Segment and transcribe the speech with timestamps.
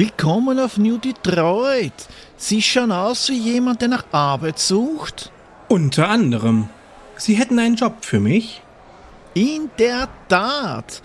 [0.00, 1.92] Willkommen auf New Detroit.
[2.38, 5.30] Sie schauen aus wie jemand, der nach Arbeit sucht.
[5.68, 6.70] Unter anderem.
[7.16, 8.62] Sie hätten einen Job für mich?
[9.34, 11.02] In der Tat.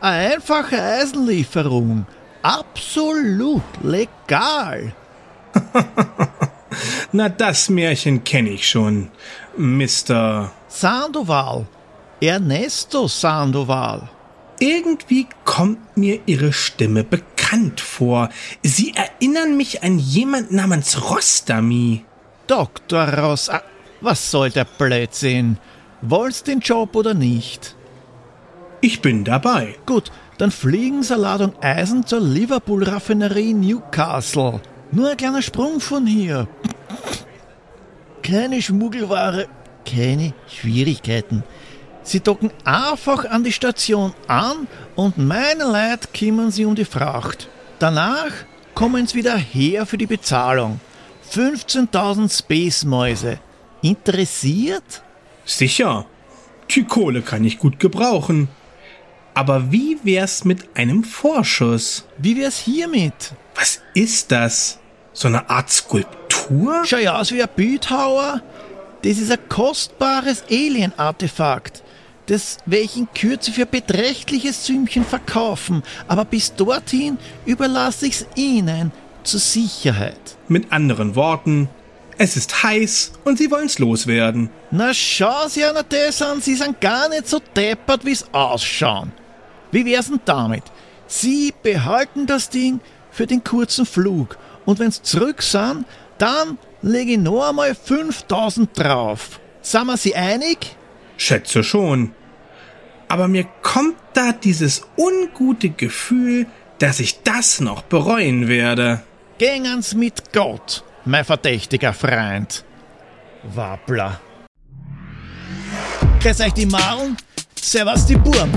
[0.00, 2.06] Eine einfache Eisenlieferung.
[2.42, 4.92] Absolut legal.
[7.10, 9.10] Na, das Märchen kenne ich schon,
[9.56, 10.52] Mr.
[10.68, 11.66] Sandoval.
[12.20, 14.08] Ernesto Sandoval.
[14.60, 17.29] Irgendwie kommt mir Ihre Stimme bekannt
[17.80, 18.28] vor.
[18.62, 22.04] Sie erinnern mich an jemand namens Rostami.
[22.46, 23.18] Dr.
[23.18, 23.48] Ross.
[23.48, 23.62] Ah,
[24.00, 25.58] was soll der Blödsinn?
[26.02, 27.76] Wollt's den Job oder nicht?
[28.80, 29.76] Ich bin dabei.
[29.84, 34.60] Gut, dann fliegen Sie Ladung Eisen zur Liverpool-Raffinerie Newcastle.
[34.92, 36.48] Nur ein kleiner Sprung von hier.
[38.22, 39.48] Keine Schmuggelware,
[39.84, 41.44] keine Schwierigkeiten.
[42.02, 47.48] Sie docken einfach an die Station an und meine Leute kümmern sie um die Fracht.
[47.78, 48.32] Danach
[48.74, 50.80] kommen sie wieder her für die Bezahlung.
[51.32, 53.38] 15.000 Space-Mäuse.
[53.82, 55.02] Interessiert?
[55.44, 56.06] Sicher.
[56.70, 58.48] Die Kohle kann ich gut gebrauchen.
[59.34, 62.04] Aber wie wär's mit einem Vorschuss?
[62.18, 63.32] Wie wär's hiermit?
[63.54, 64.78] Was ist das?
[65.12, 66.82] So eine Art Skulptur?
[66.84, 68.42] Schau ja aus wie ein Bildhauer.
[69.02, 71.82] Das ist ein kostbares Alien-Artefakt,
[72.26, 78.92] das welchen Kürze für beträchtliches Sümmchen verkaufen, aber bis dorthin überlasse ich's Ihnen
[79.24, 80.36] zur Sicherheit.
[80.48, 81.68] Mit anderen Worten,
[82.18, 84.50] es ist heiß und Sie wollen's loswerden.
[84.70, 89.12] Na schau Sie einer das an, Sie sind gar nicht so deppert, wie's ausschauen.
[89.72, 90.64] Wie wär's denn damit?
[91.06, 95.84] Sie behalten das Ding für den kurzen Flug und wenn's zurück sind,
[96.18, 99.40] dann lege ich noch einmal 5000 drauf.
[99.62, 100.76] Sind wir Sie einig?
[101.20, 102.12] Schätze schon.
[103.08, 106.46] Aber mir kommt da dieses ungute Gefühl,
[106.78, 109.02] dass ich das noch bereuen werde.
[109.38, 112.64] Gängen's mit Gott, mein verdächtiger Freund.
[113.42, 114.20] Wappler.
[116.20, 117.16] Grüß euch die Marlen,
[117.54, 118.50] servus die Burm.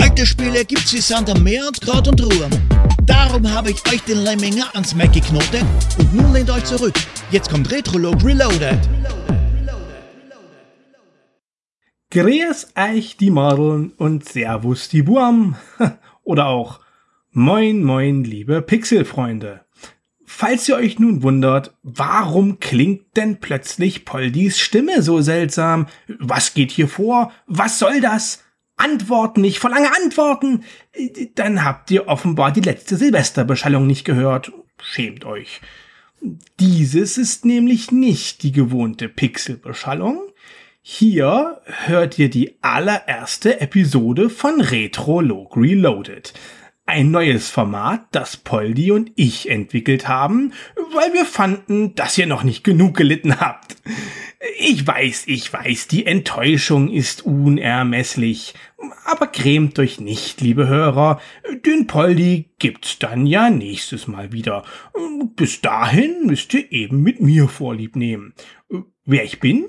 [0.00, 2.50] Alte Spiele gibt's wie Sand am Meer und Kraut und Ruhm.
[3.02, 5.64] Darum habe ich euch den Lemminger ans Mac geknotet
[5.98, 6.94] und nun lehnt euch zurück.
[7.30, 8.78] Jetzt kommt Retrolog Reloaded.
[12.10, 15.56] Grüß euch die Madeln und Servus die Burm.
[16.24, 16.80] Oder auch
[17.32, 19.66] Moin Moin liebe Pixelfreunde.
[20.24, 25.86] Falls ihr euch nun wundert, warum klingt denn plötzlich Poldis Stimme so seltsam?
[26.18, 27.30] Was geht hier vor?
[27.46, 28.42] Was soll das?
[28.78, 30.64] Antworten, ich verlange Antworten.
[31.34, 34.50] Dann habt ihr offenbar die letzte Silvesterbeschallung nicht gehört.
[34.80, 35.60] Schämt euch.
[36.58, 40.27] Dieses ist nämlich nicht die gewohnte Pixelbeschallung.
[40.90, 46.32] Hier hört ihr die allererste Episode von Retro Log Reloaded.
[46.86, 50.54] Ein neues Format, das Poldi und ich entwickelt haben,
[50.94, 53.76] weil wir fanden, dass ihr noch nicht genug gelitten habt.
[54.58, 58.54] Ich weiß, ich weiß, die Enttäuschung ist unermesslich.
[59.04, 61.20] Aber grämt euch nicht, liebe Hörer.
[61.66, 64.64] Den Poldi gibt's dann ja nächstes Mal wieder.
[65.36, 68.32] Bis dahin müsst ihr eben mit mir Vorlieb nehmen.
[69.04, 69.66] Wer ich bin?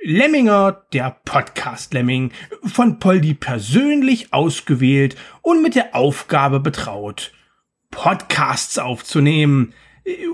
[0.00, 2.30] Lemminger, der Podcast-Lemming,
[2.62, 7.32] von Poldi persönlich ausgewählt und mit der Aufgabe betraut,
[7.90, 9.74] Podcasts aufzunehmen.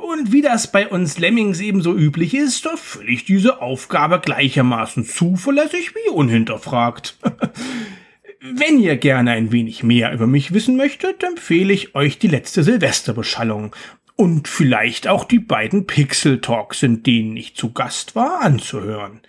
[0.03, 5.95] Und wie das bei uns Lemmings ebenso üblich ist, erfülle ich diese Aufgabe gleichermaßen zuverlässig
[5.95, 7.19] wie unhinterfragt.
[8.41, 12.63] Wenn ihr gerne ein wenig mehr über mich wissen möchtet, empfehle ich euch die letzte
[12.63, 13.75] Silvesterbeschallung
[14.15, 19.23] und vielleicht auch die beiden Pixel Talks, in denen ich zu Gast war, anzuhören.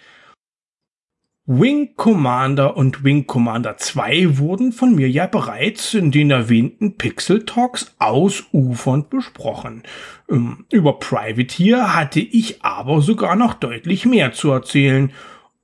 [1.48, 7.46] Wing Commander und Wing Commander 2 wurden von mir ja bereits in den erwähnten Pixel
[7.46, 9.84] Talks ausufernd besprochen.
[10.28, 15.12] Ähm, über Privateer hatte ich aber sogar noch deutlich mehr zu erzählen.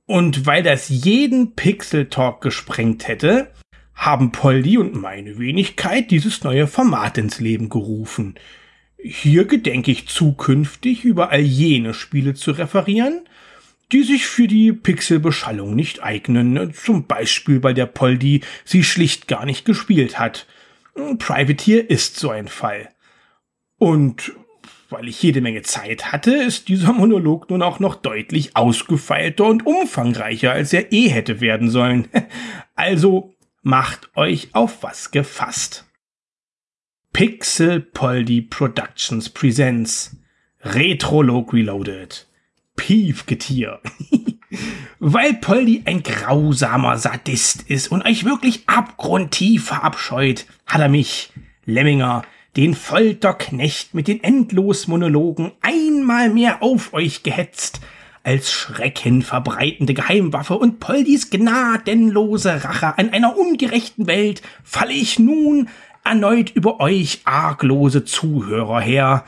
[0.06, 3.50] Und weil das jeden Pixel Talk gesprengt hätte,
[3.92, 8.36] haben Polly und meine Wenigkeit dieses neue Format ins Leben gerufen.
[8.98, 13.22] Hier gedenke ich zukünftig über all jene Spiele zu referieren,
[13.92, 19.44] die sich für die Pixelbeschallung nicht eignen, zum Beispiel weil der Poldi sie schlicht gar
[19.44, 20.46] nicht gespielt hat.
[21.18, 22.88] Privateer ist so ein Fall.
[23.78, 24.32] Und
[24.90, 29.66] weil ich jede Menge Zeit hatte, ist dieser Monolog nun auch noch deutlich ausgefeilter und
[29.66, 32.08] umfangreicher, als er eh hätte werden sollen.
[32.74, 35.84] Also macht euch auf was gefasst.
[37.12, 40.16] Pixel Poldi Productions Presents
[40.62, 42.26] Retrolog Reloaded
[42.76, 43.80] Piefgetier.
[44.98, 51.32] Weil Poldi ein grausamer Sadist ist und euch wirklich abgrundtief verabscheut, hat er mich,
[51.64, 52.22] Lemminger,
[52.56, 57.80] den Folterknecht mit den Endlosmonologen einmal mehr auf euch gehetzt,
[58.24, 65.68] als Schrecken verbreitende Geheimwaffe und Poldis gnadenlose Rache an einer ungerechten Welt falle ich nun
[66.04, 69.24] erneut über euch arglose Zuhörer her.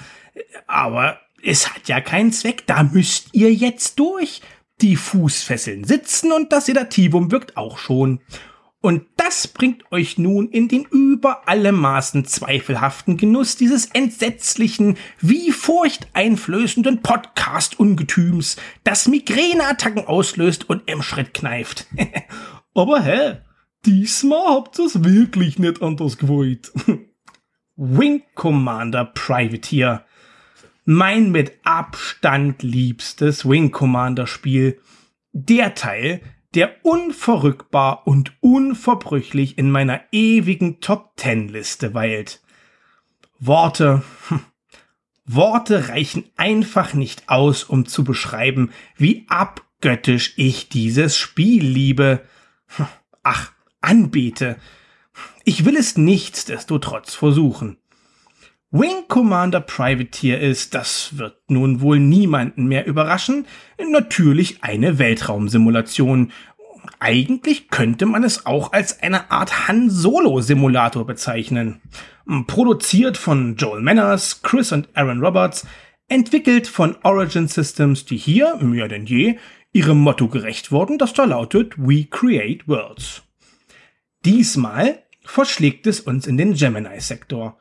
[0.67, 4.41] Aber es hat ja keinen Zweck, da müsst ihr jetzt durch.
[4.81, 8.21] Die Fußfesseln sitzen und das Sedativum wirkt auch schon.
[8.81, 15.53] Und das bringt euch nun in den über alle Maßen zweifelhaften Genuss dieses entsetzlichen, wie
[15.53, 21.87] furchteinflößenden Podcast-Ungetüms, das Migräneattacken auslöst und im Schritt kneift.
[22.75, 23.39] Aber hä,
[23.87, 26.73] diesmal habt ihr's wirklich nicht anders gewollt.
[27.77, 30.05] Wing Commander Privateer.
[30.87, 34.79] Mein mit Abstand liebstes Wing Commander Spiel.
[35.33, 36.21] Der Teil,
[36.53, 42.43] der unverrückbar und unverbrüchlich in meiner ewigen Top Ten Liste weilt.
[43.41, 44.41] Worte, hm,
[45.25, 52.27] Worte reichen einfach nicht aus, um zu beschreiben, wie abgöttisch ich dieses Spiel liebe.
[52.77, 52.89] Hm,
[53.23, 54.57] ach, anbete.
[55.45, 57.79] Ich will es nichtsdestotrotz versuchen.
[58.77, 63.47] Wing Commander Privateer ist, das wird nun wohl niemanden mehr überraschen,
[63.79, 66.33] natürlich eine Weltraumsimulation.
[66.99, 71.83] Eigentlich könnte man es auch als eine Art Han Solo Simulator bezeichnen.
[72.49, 75.65] Produziert von Joel Manners, Chris und Aaron Roberts,
[76.09, 79.37] entwickelt von Origin Systems, die hier, mehr denn je,
[79.73, 83.23] ihrem Motto gerecht wurden, das da lautet We Create Worlds.
[84.25, 87.57] Diesmal verschlägt es uns in den Gemini-Sektor.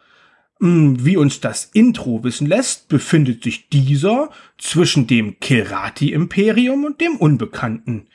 [0.65, 8.07] Wie uns das Intro wissen lässt, befindet sich dieser zwischen dem Kilrati-Imperium und dem Unbekannten.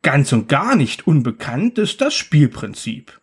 [0.00, 3.20] Ganz und gar nicht unbekannt ist das Spielprinzip.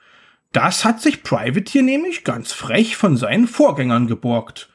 [0.51, 4.69] Das hat sich Privateer nämlich ganz frech von seinen Vorgängern geborgt.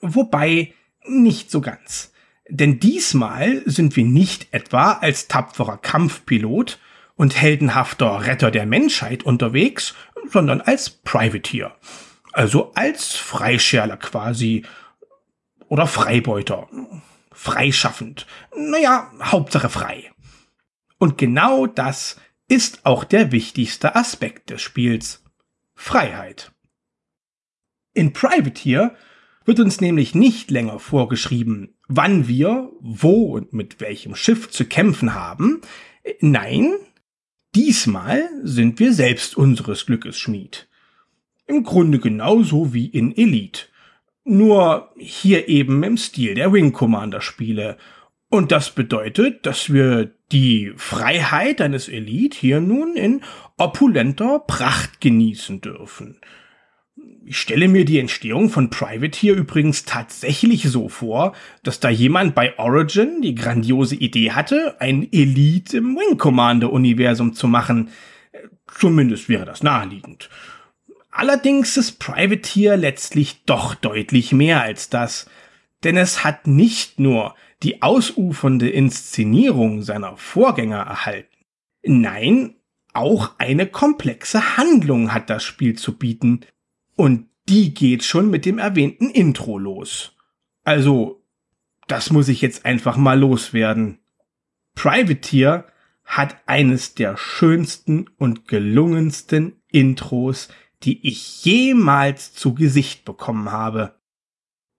[0.00, 0.74] Wobei
[1.06, 2.12] nicht so ganz.
[2.48, 6.80] Denn diesmal sind wir nicht etwa als tapferer Kampfpilot
[7.14, 9.94] und heldenhafter Retter der Menschheit unterwegs,
[10.28, 11.76] sondern als Privateer.
[12.32, 14.64] Also als Freischärler quasi.
[15.68, 16.68] Oder Freibeuter.
[17.32, 18.26] Freischaffend.
[18.56, 20.10] Naja, Hauptsache frei.
[20.98, 25.22] Und genau das ist auch der wichtigste Aspekt des Spiels.
[25.74, 26.52] Freiheit.
[27.92, 28.94] In Privateer
[29.44, 35.14] wird uns nämlich nicht länger vorgeschrieben, wann wir, wo und mit welchem Schiff zu kämpfen
[35.14, 35.60] haben.
[36.20, 36.74] Nein,
[37.54, 40.68] Diesmal sind wir selbst unseres Glückes Schmied.
[41.48, 43.62] Im Grunde genauso wie in Elite.
[44.24, 47.78] Nur hier eben im Stil der Wing Commander Spiele.
[48.28, 53.22] Und das bedeutet, dass wir die Freiheit eines Elite hier nun in
[53.56, 56.20] opulenter Pracht genießen dürfen.
[57.24, 62.58] Ich stelle mir die Entstehung von Privateer übrigens tatsächlich so vor, dass da jemand bei
[62.58, 67.88] Origin die grandiose Idee hatte, ein Elite im Wing Commander Universum zu machen.
[68.66, 70.28] Zumindest wäre das naheliegend.
[71.18, 75.28] Allerdings ist Privateer letztlich doch deutlich mehr als das,
[75.82, 77.34] denn es hat nicht nur
[77.64, 81.34] die ausufernde Inszenierung seiner Vorgänger erhalten.
[81.82, 82.54] Nein,
[82.92, 86.42] auch eine komplexe Handlung hat das Spiel zu bieten,
[86.94, 90.14] und die geht schon mit dem erwähnten Intro los.
[90.62, 91.24] Also,
[91.88, 93.98] das muss ich jetzt einfach mal loswerden.
[94.76, 95.66] Privateer
[96.04, 100.48] hat eines der schönsten und gelungensten Intros,
[100.82, 103.94] die ich jemals zu Gesicht bekommen habe.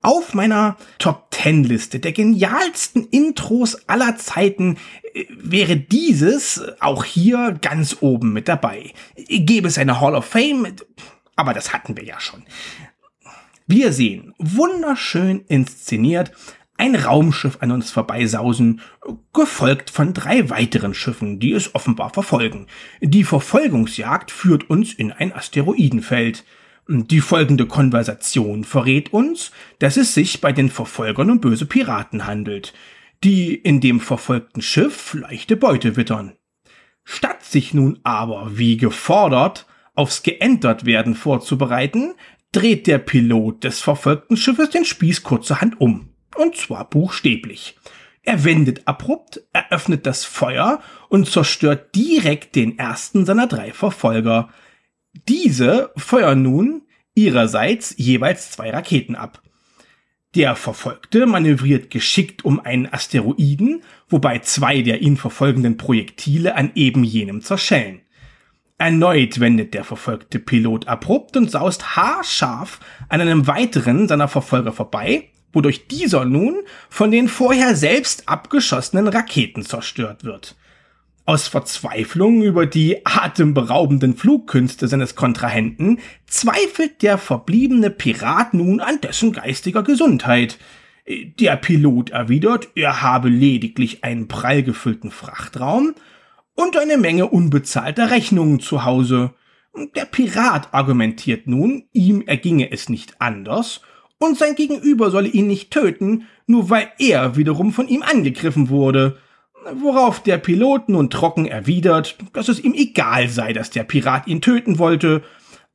[0.01, 4.77] Auf meiner Top 10 Liste der genialsten Intros aller Zeiten
[5.13, 8.93] äh, wäre dieses auch hier ganz oben mit dabei.
[9.27, 10.67] Gäbe es eine Hall of Fame?
[11.39, 12.43] aber das hatten wir ja schon.
[13.65, 16.33] Wir sehen, wunderschön inszeniert,
[16.79, 18.81] ein Raumschiff an uns vorbeisausen,
[19.33, 22.67] gefolgt von drei weiteren Schiffen, die es offenbar verfolgen.
[23.01, 26.45] Die Verfolgungsjagd führt uns in ein Asteroidenfeld.
[26.87, 32.73] Die folgende Konversation verrät uns, dass es sich bei den Verfolgern um böse Piraten handelt,
[33.23, 36.33] die in dem verfolgten Schiff leichte Beute wittern.
[37.03, 42.13] Statt sich nun aber, wie gefordert, aufs geändert werden vorzubereiten,
[42.53, 46.08] dreht der Pilot des verfolgten Schiffes den Spieß kurzerhand um.
[46.35, 47.77] Und zwar buchstäblich.
[48.23, 54.49] Er wendet abrupt, eröffnet das Feuer und zerstört direkt den ersten seiner drei Verfolger.
[55.27, 56.83] Diese feuern nun
[57.15, 59.41] ihrerseits jeweils zwei Raketen ab.
[60.35, 67.03] Der Verfolgte manövriert geschickt um einen Asteroiden, wobei zwei der ihn verfolgenden Projektile an eben
[67.03, 68.01] jenem zerschellen.
[68.77, 75.29] Erneut wendet der verfolgte Pilot abrupt und saust haarscharf an einem weiteren seiner Verfolger vorbei,
[75.53, 76.57] wodurch dieser nun
[76.89, 80.55] von den vorher selbst abgeschossenen Raketen zerstört wird.
[81.25, 89.31] Aus Verzweiflung über die atemberaubenden Flugkünste seines Kontrahenten zweifelt der verbliebene Pirat nun an dessen
[89.31, 90.57] geistiger Gesundheit.
[91.07, 95.93] Der Pilot erwidert, er habe lediglich einen prall gefüllten Frachtraum
[96.55, 99.33] und eine Menge unbezahlter Rechnungen zu Hause.
[99.95, 103.81] Der Pirat argumentiert nun, ihm erginge es nicht anders
[104.19, 109.17] und sein Gegenüber solle ihn nicht töten, nur weil er wiederum von ihm angegriffen wurde.
[109.73, 114.41] Worauf der Pilot nun trocken erwidert, dass es ihm egal sei, dass der Pirat ihn
[114.41, 115.23] töten wollte,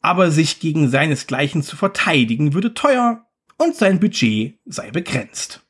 [0.01, 5.63] aber sich gegen seinesgleichen zu verteidigen würde teuer und sein Budget sei begrenzt.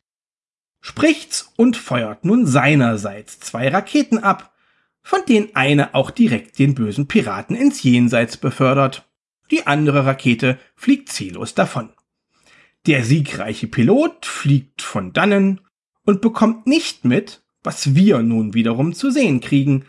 [0.81, 4.53] Spricht's und feuert nun seinerseits zwei Raketen ab,
[5.03, 9.09] von denen eine auch direkt den bösen Piraten ins Jenseits befördert.
[9.51, 11.91] Die andere Rakete fliegt ziellos davon.
[12.87, 15.61] Der siegreiche Pilot fliegt von dannen
[16.05, 19.87] und bekommt nicht mit, was wir nun wiederum zu sehen kriegen.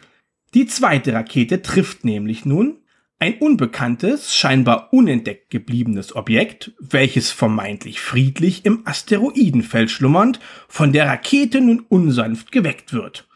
[0.54, 2.80] Die zweite Rakete trifft nämlich nun
[3.20, 11.62] ein unbekanntes, scheinbar unentdeckt gebliebenes Objekt, welches vermeintlich friedlich im Asteroidenfeld schlummernd von der Rakete
[11.62, 13.28] nun unsanft geweckt wird.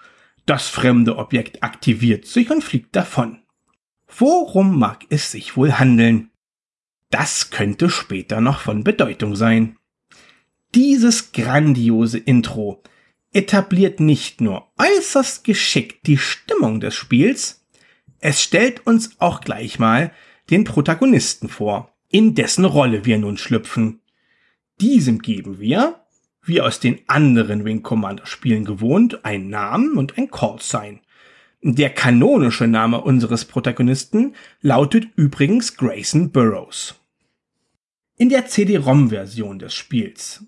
[0.45, 3.39] Das fremde Objekt aktiviert sich und fliegt davon.
[4.17, 6.28] Worum mag es sich wohl handeln?
[7.09, 9.77] Das könnte später noch von Bedeutung sein.
[10.75, 12.83] Dieses grandiose Intro
[13.33, 17.59] etabliert nicht nur äußerst geschickt die Stimmung des Spiels,
[18.19, 20.11] es stellt uns auch gleich mal
[20.49, 24.01] den Protagonisten vor, in dessen Rolle wir nun schlüpfen.
[24.81, 26.01] Diesem geben wir,
[26.43, 30.99] wie aus den anderen Wing Commander Spielen gewohnt, einen Namen und ein Callsign.
[31.61, 36.98] Der kanonische Name unseres Protagonisten lautet übrigens Grayson Burroughs.
[38.21, 40.43] In der CD-ROM-Version des Spiels,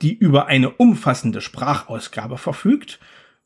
[0.00, 2.98] die über eine umfassende Sprachausgabe verfügt,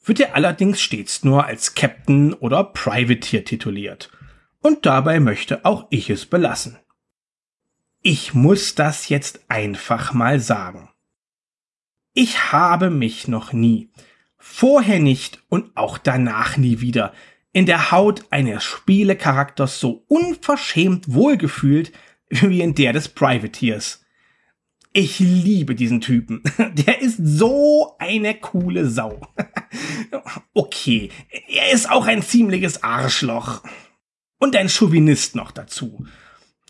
[0.05, 4.13] wird er allerdings stets nur als Captain oder Privateer tituliert.
[4.61, 6.79] Und dabei möchte auch ich es belassen.
[8.01, 10.91] Ich muss das jetzt einfach mal sagen.
[12.13, 13.91] Ich habe mich noch nie,
[14.39, 17.13] vorher nicht und auch danach nie wieder,
[17.53, 21.91] in der Haut eines Spielecharakters so unverschämt wohlgefühlt
[22.43, 24.05] wie in der des Privateers.
[24.93, 26.43] Ich liebe diesen Typen.
[26.75, 29.21] Der ist so eine coole Sau.
[30.55, 31.11] Okay,
[31.49, 33.63] er ist auch ein ziemliches Arschloch.
[34.39, 36.07] Und ein Chauvinist noch dazu.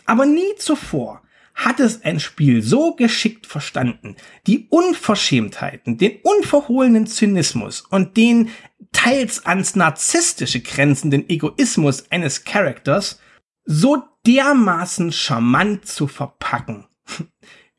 [0.05, 1.21] Aber nie zuvor
[1.53, 4.15] hat es ein Spiel so geschickt verstanden,
[4.47, 8.49] die Unverschämtheiten, den unverhohlenen Zynismus und den
[8.91, 13.19] teils ans narzisstische grenzenden Egoismus eines Charakters
[13.65, 16.87] so dermaßen charmant zu verpacken.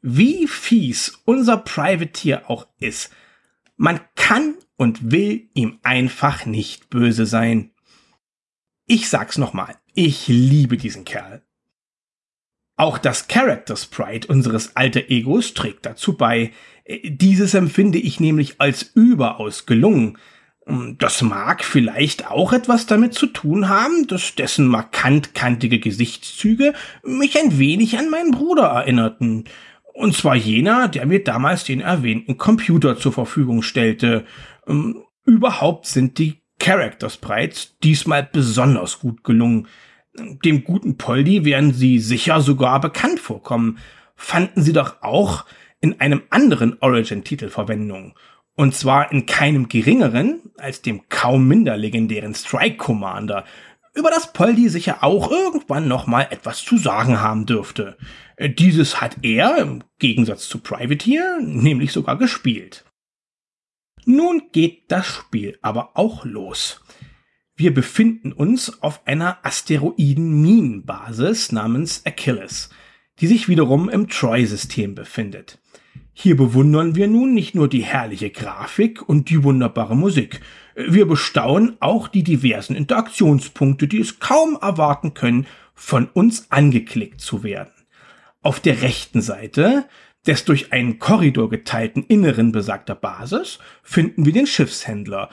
[0.00, 3.10] Wie fies unser Privateer auch ist,
[3.76, 7.72] man kann und will ihm einfach nicht böse sein.
[8.86, 11.42] Ich sag's nochmal, ich liebe diesen Kerl.
[12.76, 16.52] Auch das Character Sprite unseres alter Egos trägt dazu bei.
[17.04, 20.18] Dieses empfinde ich nämlich als überaus gelungen.
[20.98, 27.38] Das mag vielleicht auch etwas damit zu tun haben, dass dessen markant kantige Gesichtszüge mich
[27.38, 29.44] ein wenig an meinen Bruder erinnerten.
[29.92, 34.24] Und zwar jener, der mir damals den erwähnten Computer zur Verfügung stellte.
[35.24, 39.68] Überhaupt sind die Character Sprites diesmal besonders gut gelungen.
[40.44, 43.78] Dem guten Poldi werden sie sicher sogar bekannt vorkommen.
[44.16, 45.44] Fanden sie doch auch
[45.80, 48.14] in einem anderen Origin-Titel Verwendung.
[48.56, 53.44] Und zwar in keinem geringeren als dem kaum minder legendären Strike Commander,
[53.94, 57.96] über das Poldi sicher auch irgendwann nochmal etwas zu sagen haben dürfte.
[58.38, 62.84] Dieses hat er, im Gegensatz zu Privateer, nämlich sogar gespielt.
[64.04, 66.82] Nun geht das Spiel aber auch los.
[67.56, 72.68] Wir befinden uns auf einer Asteroiden-Minenbasis namens Achilles,
[73.20, 75.58] die sich wiederum im Troy-System befindet.
[76.18, 80.40] Hier bewundern wir nun nicht nur die herrliche Grafik und die wunderbare Musik,
[80.74, 87.42] wir bestaunen auch die diversen Interaktionspunkte, die es kaum erwarten können, von uns angeklickt zu
[87.42, 87.70] werden.
[88.40, 89.84] Auf der rechten Seite
[90.26, 95.28] des durch einen Korridor geteilten Inneren besagter Basis finden wir den Schiffshändler,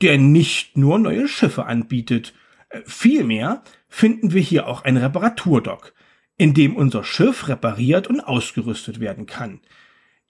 [0.00, 2.34] der nicht nur neue Schiffe anbietet.
[2.84, 5.92] Vielmehr finden wir hier auch ein Reparaturdock,
[6.36, 9.58] in dem unser Schiff repariert und ausgerüstet werden kann.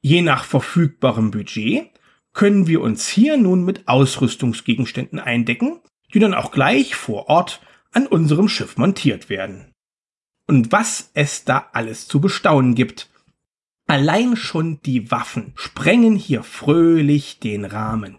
[0.00, 1.90] Je nach verfügbarem Budget
[2.32, 5.80] können wir uns hier nun mit Ausrüstungsgegenständen eindecken,
[6.14, 7.60] die dann auch gleich vor Ort
[7.92, 9.72] an unserem Schiff montiert werden.
[10.46, 13.08] Und was es da alles zu bestaunen gibt.
[13.86, 18.18] Allein schon die Waffen sprengen hier fröhlich den Rahmen.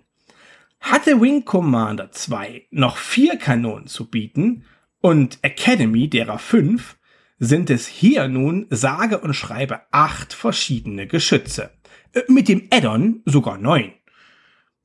[0.81, 4.65] Hatte Wing Commander 2 noch vier Kanonen zu bieten
[4.99, 6.97] und Academy derer fünf,
[7.43, 11.71] sind es hier nun sage und schreibe acht verschiedene Geschütze.
[12.13, 13.93] Äh, mit dem Addon sogar neun.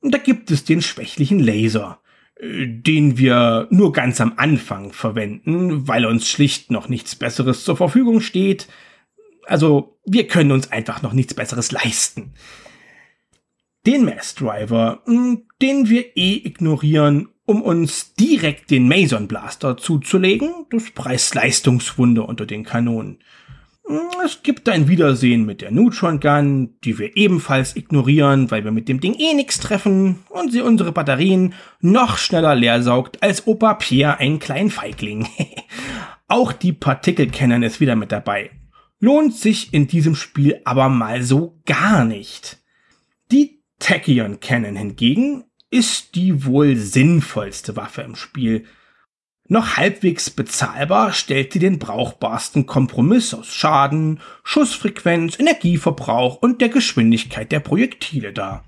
[0.01, 2.01] Da gibt es den schwächlichen Laser,
[2.35, 7.77] äh, den wir nur ganz am Anfang verwenden, weil uns schlicht noch nichts Besseres zur
[7.77, 8.67] Verfügung steht.
[9.45, 12.33] Also wir können uns einfach noch nichts Besseres leisten.
[13.85, 20.65] Den Mass Driver, hm, den wir eh ignorieren, um uns direkt den Mason Blaster zuzulegen,
[20.69, 23.19] das Preis-Leistungswunder unter den Kanonen.
[23.87, 28.71] Hm, es gibt ein Wiedersehen mit der Neutron Gun, die wir ebenfalls ignorieren, weil wir
[28.71, 33.47] mit dem Ding eh nichts treffen und sie unsere Batterien noch schneller leer saugt als
[33.47, 35.25] Opa Pierre einen kleinen Feigling.
[36.27, 38.51] Auch die Partikel Cannon ist wieder mit dabei.
[38.99, 42.57] Lohnt sich in diesem Spiel aber mal so gar nicht.
[43.31, 48.65] Die Tachyon Cannon hingegen ist die wohl sinnvollste Waffe im Spiel.
[49.49, 57.51] Noch halbwegs bezahlbar stellt sie den brauchbarsten Kompromiss aus Schaden, Schussfrequenz, Energieverbrauch und der Geschwindigkeit
[57.51, 58.65] der Projektile dar.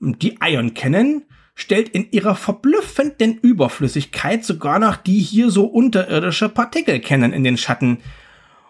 [0.00, 1.22] Die Ion Cannon
[1.54, 7.56] stellt in ihrer verblüffenden Überflüssigkeit sogar noch die hier so unterirdische Partikel Cannon in den
[7.56, 7.98] Schatten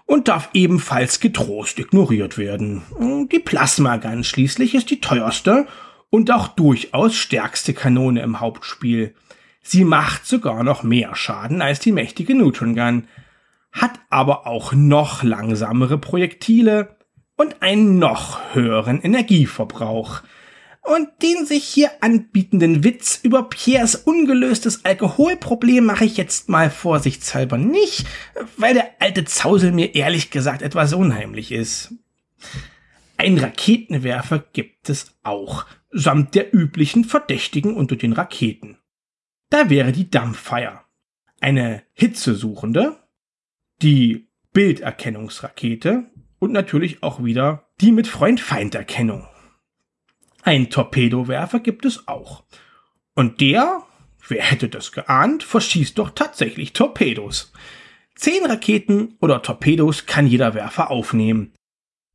[0.04, 2.82] und darf ebenfalls getrost ignoriert werden.
[3.30, 5.66] Die Plasma Gun schließlich ist die teuerste
[6.10, 9.14] und auch durchaus stärkste Kanone im Hauptspiel.
[9.62, 13.08] Sie macht sogar noch mehr Schaden als die mächtige Neutron Gun,
[13.72, 16.96] hat aber auch noch langsamere Projektile
[17.36, 20.22] und einen noch höheren Energieverbrauch.
[20.82, 27.58] Und den sich hier anbietenden Witz über Piers ungelöstes Alkoholproblem mache ich jetzt mal vorsichtshalber
[27.58, 28.06] nicht,
[28.56, 31.92] weil der alte Zausel mir ehrlich gesagt etwas unheimlich ist.
[33.16, 35.66] Ein Raketenwerfer gibt es auch,
[35.98, 38.76] samt der üblichen Verdächtigen unter den Raketen.
[39.48, 40.82] Da wäre die Dumbfire,
[41.40, 42.98] eine hitzesuchende,
[43.80, 49.26] die Bilderkennungsrakete und natürlich auch wieder die mit Freund-Feind-Erkennung.
[50.42, 52.44] Ein Torpedowerfer gibt es auch.
[53.14, 53.82] Und der,
[54.28, 57.52] wer hätte das geahnt, verschießt doch tatsächlich Torpedos.
[58.14, 61.55] Zehn Raketen oder Torpedos kann jeder Werfer aufnehmen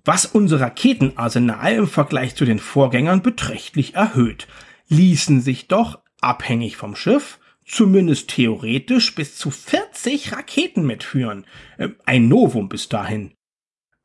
[0.04, 4.48] was unser Raketenarsenal im Vergleich zu den Vorgängern beträchtlich erhöht,
[4.88, 11.46] ließen sich doch, abhängig vom Schiff, zumindest theoretisch bis zu 40 Raketen mitführen.
[11.78, 13.34] Äh, ein Novum bis dahin.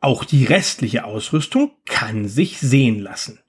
[0.01, 3.41] Auch die restliche Ausrüstung kann sich sehen lassen.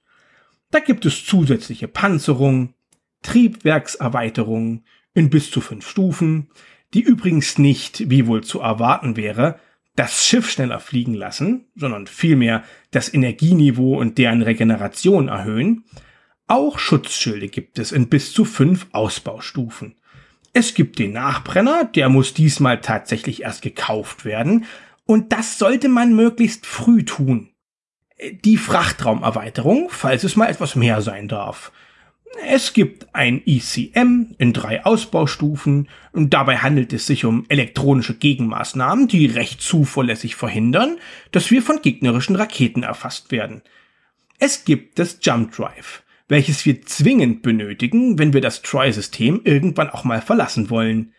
[0.72, 2.74] Da gibt es zusätzliche Panzerung,
[3.22, 6.50] Triebwerkserweiterungen in bis zu fünf Stufen,
[6.94, 9.60] die übrigens nicht, wie wohl zu erwarten wäre,
[9.98, 15.86] das Schiff schneller fliegen lassen, sondern vielmehr das Energieniveau und deren Regeneration erhöhen.
[16.46, 19.96] Auch Schutzschilde gibt es in bis zu fünf Ausbaustufen.
[20.54, 24.66] Es gibt den Nachbrenner, der muss diesmal tatsächlich erst gekauft werden,
[25.06, 27.50] und das sollte man möglichst früh tun.
[28.44, 31.72] Die Frachtraumerweiterung, falls es mal etwas mehr sein darf.
[32.46, 39.08] Es gibt ein ECM in drei Ausbaustufen und dabei handelt es sich um elektronische Gegenmaßnahmen,
[39.08, 40.98] die recht zuverlässig verhindern,
[41.32, 43.62] dass wir von gegnerischen Raketen erfasst werden.
[44.40, 50.04] Es gibt das Jump Drive, welches wir zwingend benötigen, wenn wir das Troy-System irgendwann auch
[50.04, 51.14] mal verlassen wollen.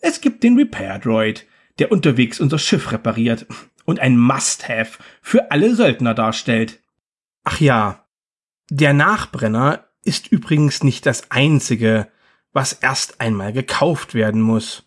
[0.00, 1.46] Es gibt den Repair Droid,
[1.78, 3.46] der unterwegs unser Schiff repariert
[3.84, 6.80] und ein Must-Have für alle Söldner darstellt.
[7.44, 8.06] Ach ja,
[8.70, 12.08] der Nachbrenner ist übrigens nicht das einzige,
[12.52, 14.84] was erst einmal gekauft werden muss.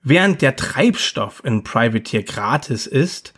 [0.00, 3.34] Während der Treibstoff in Privateer gratis ist,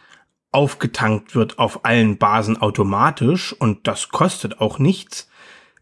[0.52, 5.28] aufgetankt wird auf allen Basen automatisch und das kostet auch nichts,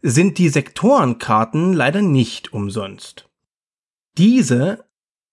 [0.01, 3.27] sind die Sektorenkarten leider nicht umsonst.
[4.17, 4.85] Diese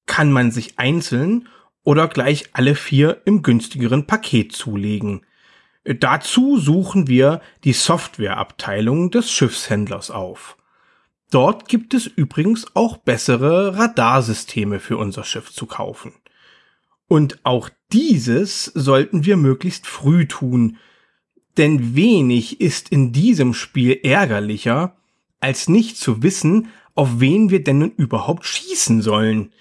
[0.07, 1.49] kann man sich einzeln
[1.83, 5.25] oder gleich alle vier im günstigeren Paket zulegen.
[5.87, 10.57] Dazu suchen wir die Softwareabteilung des Schiffshändlers auf.
[11.31, 16.13] Dort gibt es übrigens auch bessere Radarsysteme für unser Schiff zu kaufen.
[17.07, 20.79] Und auch dieses sollten wir möglichst früh tun,
[21.57, 24.97] denn wenig ist in diesem Spiel ärgerlicher,
[25.39, 29.53] als nicht zu wissen, auf wen wir denn nun überhaupt schießen sollen.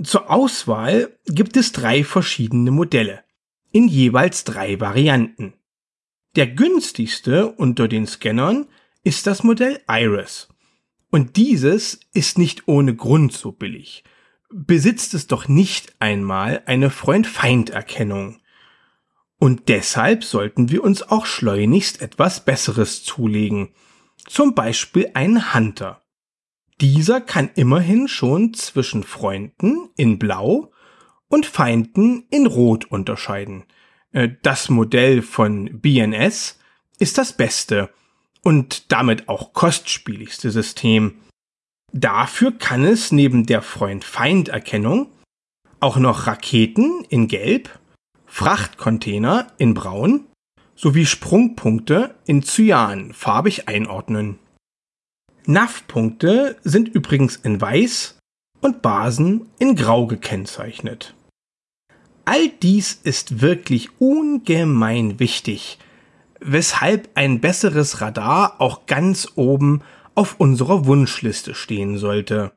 [0.00, 3.25] Zur Auswahl gibt es drei verschiedene Modelle
[3.76, 5.52] in jeweils drei Varianten.
[6.34, 8.68] Der günstigste unter den Scannern
[9.04, 10.48] ist das Modell Iris.
[11.10, 14.02] Und dieses ist nicht ohne Grund so billig.
[14.50, 18.40] besitzt es doch nicht einmal eine Freund-Feind-Erkennung.
[19.38, 23.74] Und deshalb sollten wir uns auch schleunigst etwas Besseres zulegen.
[24.26, 26.02] Zum Beispiel einen Hunter.
[26.80, 30.72] Dieser kann immerhin schon zwischen Freunden in Blau
[31.28, 33.64] und Feinden in Rot unterscheiden.
[34.12, 36.58] Äh, das Modell von BNS
[36.98, 37.90] ist das beste
[38.42, 41.18] und damit auch kostspieligste System.
[41.92, 45.10] Dafür kann es neben der Freund-Feind-Erkennung
[45.80, 47.78] auch noch Raketen in Gelb,
[48.26, 50.26] Frachtcontainer in Braun
[50.74, 54.38] sowie Sprungpunkte in Cyan farbig einordnen.
[55.46, 58.15] NAV-Punkte sind übrigens in Weiß
[58.66, 61.14] und Basen in Grau gekennzeichnet.
[62.24, 65.78] All dies ist wirklich ungemein wichtig,
[66.40, 69.82] weshalb ein besseres Radar auch ganz oben
[70.16, 72.52] auf unserer Wunschliste stehen sollte.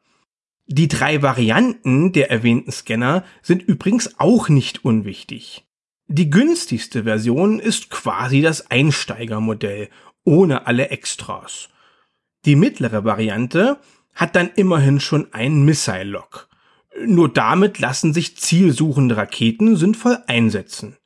[0.65, 5.67] Die drei Varianten der erwähnten Scanner sind übrigens auch nicht unwichtig.
[6.08, 9.89] Die günstigste Version ist quasi das Einsteigermodell,
[10.24, 11.69] ohne alle Extras.
[12.45, 13.80] Die mittlere Variante
[14.19, 16.49] hat dann immerhin schon ein Missile-Lock.
[17.05, 20.97] Nur damit lassen sich zielsuchende Raketen sinnvoll einsetzen.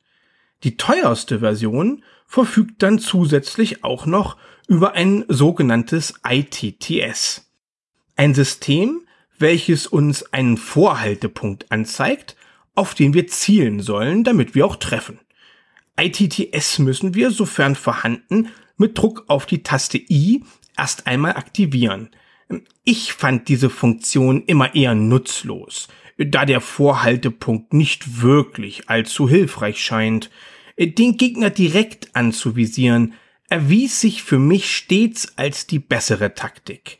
[0.64, 7.48] Die teuerste Version verfügt dann zusätzlich auch noch über ein sogenanntes ITTS.
[8.16, 9.02] Ein System,
[9.38, 12.34] welches uns einen Vorhaltepunkt anzeigt,
[12.74, 15.20] auf den wir zielen sollen, damit wir auch treffen.
[15.96, 20.42] ITTS müssen wir, sofern vorhanden, mit Druck auf die Taste I
[20.76, 22.10] erst einmal aktivieren.
[22.86, 30.30] Ich fand diese Funktion immer eher nutzlos, da der Vorhaltepunkt nicht wirklich allzu hilfreich scheint.
[30.78, 33.14] Den Gegner direkt anzuvisieren,
[33.48, 36.98] erwies sich für mich stets als die bessere Taktik.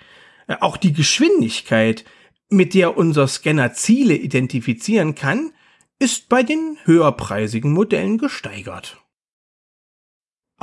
[0.60, 2.06] Auch die Geschwindigkeit,
[2.48, 5.52] mit der unser Scanner Ziele identifizieren kann,
[5.98, 9.03] ist bei den höherpreisigen Modellen gesteigert.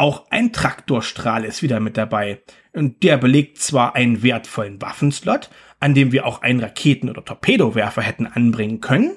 [0.02, 2.42] Auch ein Traktorstrahl ist wieder mit dabei.
[2.74, 8.26] Der belegt zwar einen wertvollen Waffenslot, an dem wir auch einen Raketen- oder Torpedowerfer hätten
[8.26, 9.12] anbringen können,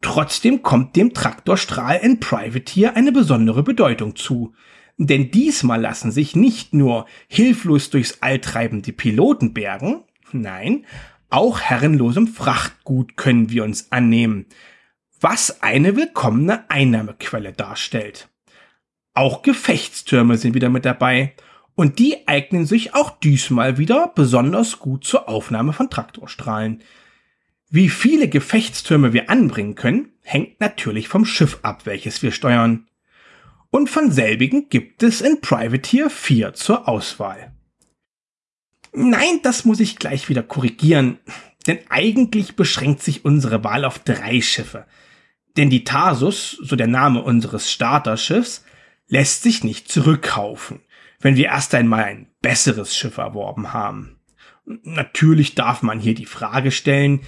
[0.00, 4.54] trotzdem kommt dem Traktorstrahl in Privateer eine besondere Bedeutung zu.
[4.96, 10.86] Denn diesmal lassen sich nicht nur hilflos durchs All treibende Piloten bergen, nein,
[11.28, 14.46] auch herrenlosem Frachtgut können wir uns annehmen,
[15.20, 18.30] was eine willkommene Einnahmequelle darstellt.
[19.14, 21.34] Auch Gefechtstürme sind wieder mit dabei
[21.76, 26.82] und die eignen sich auch diesmal wieder besonders gut zur Aufnahme von Traktorstrahlen.
[27.70, 32.88] Wie viele Gefechtstürme wir anbringen können, hängt natürlich vom Schiff ab, welches wir steuern.
[33.70, 37.52] Und von selbigen gibt es in Privateer 4 zur Auswahl.
[38.92, 41.18] Nein, das muss ich gleich wieder korrigieren,
[41.66, 44.86] denn eigentlich beschränkt sich unsere Wahl auf drei Schiffe.
[45.56, 48.64] Denn die Tarsus, so der Name unseres Starterschiffs,
[49.08, 50.80] lässt sich nicht zurückkaufen,
[51.20, 54.20] wenn wir erst einmal ein besseres Schiff erworben haben.
[54.64, 57.20] Natürlich darf man hier die Frage stellen,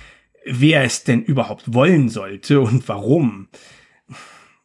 [0.45, 3.49] wer es denn überhaupt wollen sollte und warum.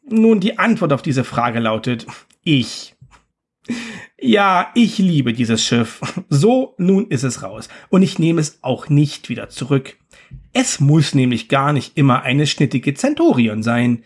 [0.08, 2.06] Nun, die Antwort auf diese Frage lautet
[2.42, 2.94] ich.
[4.20, 6.00] Ja, ich liebe dieses Schiff.
[6.28, 7.68] So, nun ist es raus.
[7.88, 9.96] Und ich nehme es auch nicht wieder zurück.
[10.52, 14.04] Es muss nämlich gar nicht immer eine schnittige Zenturion sein.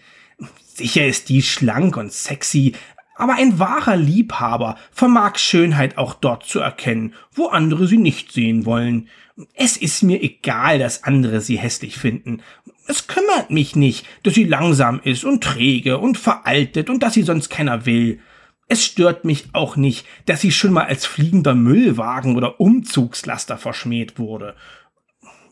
[0.65, 2.75] Sicher ist die schlank und sexy,
[3.17, 8.67] aber ein wahrer Liebhaber vermag Schönheit auch dort zu erkennen, wo andere sie nicht sehen
[8.67, 9.09] wollen.
[9.55, 12.43] Es ist mir egal, dass andere sie hässlich finden.
[12.87, 17.23] Es kümmert mich nicht, dass sie langsam ist und träge und veraltet und dass sie
[17.23, 18.21] sonst keiner will.
[18.69, 24.19] Es stört mich auch nicht, dass sie schon mal als fliegender Müllwagen oder Umzugslaster verschmäht
[24.19, 24.55] wurde.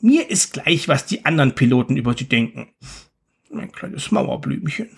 [0.01, 2.69] Mir ist gleich, was die anderen Piloten über sie denken.
[3.51, 4.91] Mein kleines Mauerblümchen.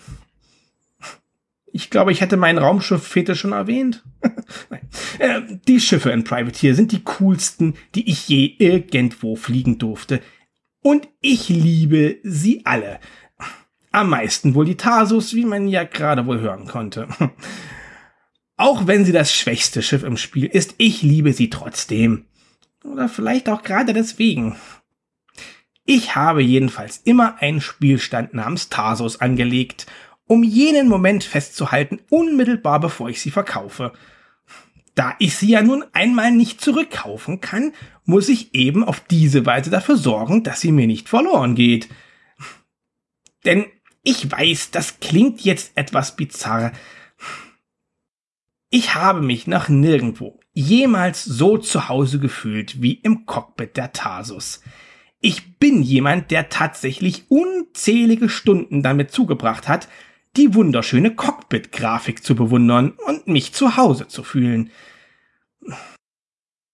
[1.71, 4.03] Ich glaube, ich hätte meinen Raumschiff-Fetisch schon erwähnt.
[5.19, 10.21] äh, die Schiffe in Privateer sind die coolsten, die ich je irgendwo fliegen durfte.
[10.81, 12.99] Und ich liebe sie alle.
[13.91, 17.07] Am meisten wohl die Tarsus, wie man ja gerade wohl hören konnte.
[18.57, 22.25] Auch wenn sie das schwächste Schiff im Spiel ist, ich liebe sie trotzdem.
[22.83, 24.55] Oder vielleicht auch gerade deswegen.
[25.85, 29.85] Ich habe jedenfalls immer einen Spielstand namens Tarsus angelegt
[30.27, 33.93] um jenen Moment festzuhalten, unmittelbar bevor ich sie verkaufe.
[34.95, 39.69] Da ich sie ja nun einmal nicht zurückkaufen kann, muss ich eben auf diese Weise
[39.69, 41.87] dafür sorgen, dass sie mir nicht verloren geht.
[43.45, 43.65] Denn
[44.03, 46.71] ich weiß, das klingt jetzt etwas bizarr.
[48.69, 54.61] Ich habe mich noch nirgendwo jemals so zu Hause gefühlt wie im Cockpit der Tarsus.
[55.21, 59.87] Ich bin jemand, der tatsächlich unzählige Stunden damit zugebracht hat,
[60.37, 64.71] die wunderschöne Cockpit-Grafik zu bewundern und mich zu Hause zu fühlen.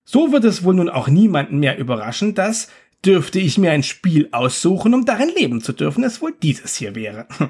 [0.05, 2.69] So wird es wohl nun auch niemanden mehr überraschen, dass,
[3.05, 6.95] dürfte ich mir ein Spiel aussuchen, um darin leben zu dürfen, es wohl dieses hier
[6.95, 7.27] wäre.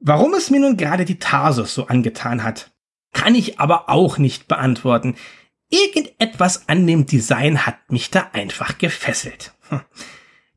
[0.00, 2.72] Warum es mir nun gerade die Tarsus so angetan hat,
[3.12, 5.14] kann ich aber auch nicht beantworten.
[5.70, 9.54] Irgendetwas an dem Design hat mich da einfach gefesselt.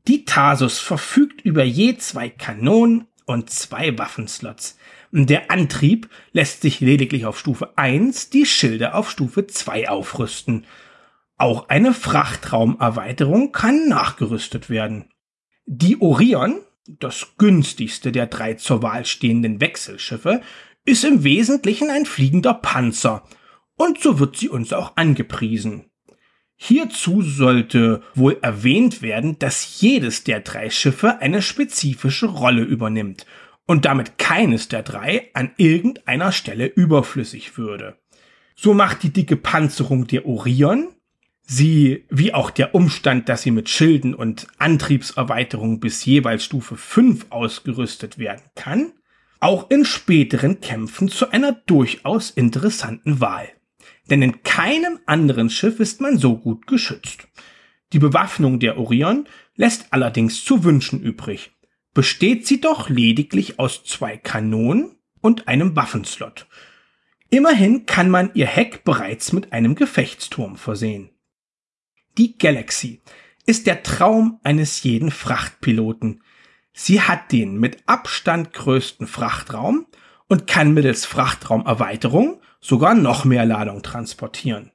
[0.06, 4.78] Die Tarsus verfügt über je zwei Kanonen und zwei Waffenslots.
[5.12, 10.66] Der Antrieb lässt sich lediglich auf Stufe 1, die Schilde auf Stufe 2 aufrüsten.
[11.36, 15.10] Auch eine Frachtraumerweiterung kann nachgerüstet werden.
[15.66, 20.40] Die Orion, das günstigste der drei zur Wahl stehenden Wechselschiffe,
[20.84, 23.22] ist im Wesentlichen ein fliegender Panzer,
[23.76, 25.90] und so wird sie uns auch angepriesen.
[26.60, 33.26] Hierzu sollte wohl erwähnt werden, dass jedes der drei Schiffe eine spezifische Rolle übernimmt
[33.64, 37.96] und damit keines der drei an irgendeiner Stelle überflüssig würde.
[38.56, 40.88] So macht die dicke Panzerung der Orion
[41.44, 47.26] sie, wie auch der Umstand, dass sie mit Schilden und Antriebserweiterung bis jeweils Stufe 5
[47.30, 48.92] ausgerüstet werden kann,
[49.38, 53.48] auch in späteren Kämpfen zu einer durchaus interessanten Wahl
[54.10, 57.28] denn in keinem anderen Schiff ist man so gut geschützt.
[57.92, 61.52] Die Bewaffnung der Orion lässt allerdings zu wünschen übrig,
[61.94, 66.46] besteht sie doch lediglich aus zwei Kanonen und einem Waffenslot.
[67.30, 71.10] Immerhin kann man ihr Heck bereits mit einem Gefechtsturm versehen.
[72.16, 73.02] Die Galaxy
[73.46, 76.22] ist der Traum eines jeden Frachtpiloten.
[76.72, 79.86] Sie hat den mit Abstand größten Frachtraum
[80.28, 84.72] und kann mittels Frachtraumerweiterung sogar noch mehr Ladung transportieren.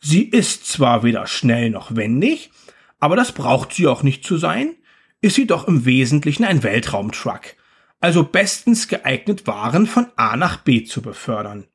[0.00, 2.50] Sie ist zwar weder schnell noch wendig,
[2.98, 4.76] aber das braucht sie auch nicht zu sein,
[5.20, 7.56] ist sie doch im Wesentlichen ein Weltraumtruck,
[8.00, 11.66] also bestens geeignet Waren von A nach B zu befördern.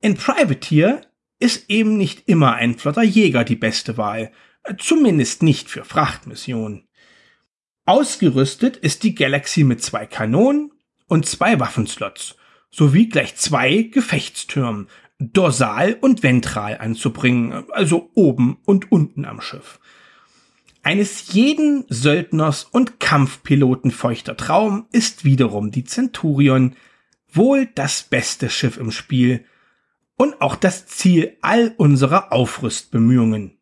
[0.00, 1.02] In Privateer
[1.38, 4.32] ist eben nicht immer ein flotter Jäger die beste Wahl,
[4.78, 6.88] zumindest nicht für Frachtmissionen.
[7.86, 10.72] Ausgerüstet ist die Galaxy mit zwei Kanonen
[11.06, 12.36] und zwei Waffenslots
[12.70, 19.80] sowie gleich zwei Gefechtstürmen, dorsal und ventral anzubringen, also oben und unten am Schiff.
[20.82, 26.74] Eines jeden Söldners und Kampfpiloten feuchter Traum ist wiederum die Centurion,
[27.28, 29.44] wohl das beste Schiff im Spiel
[30.16, 33.58] und auch das Ziel all unserer Aufrüstbemühungen.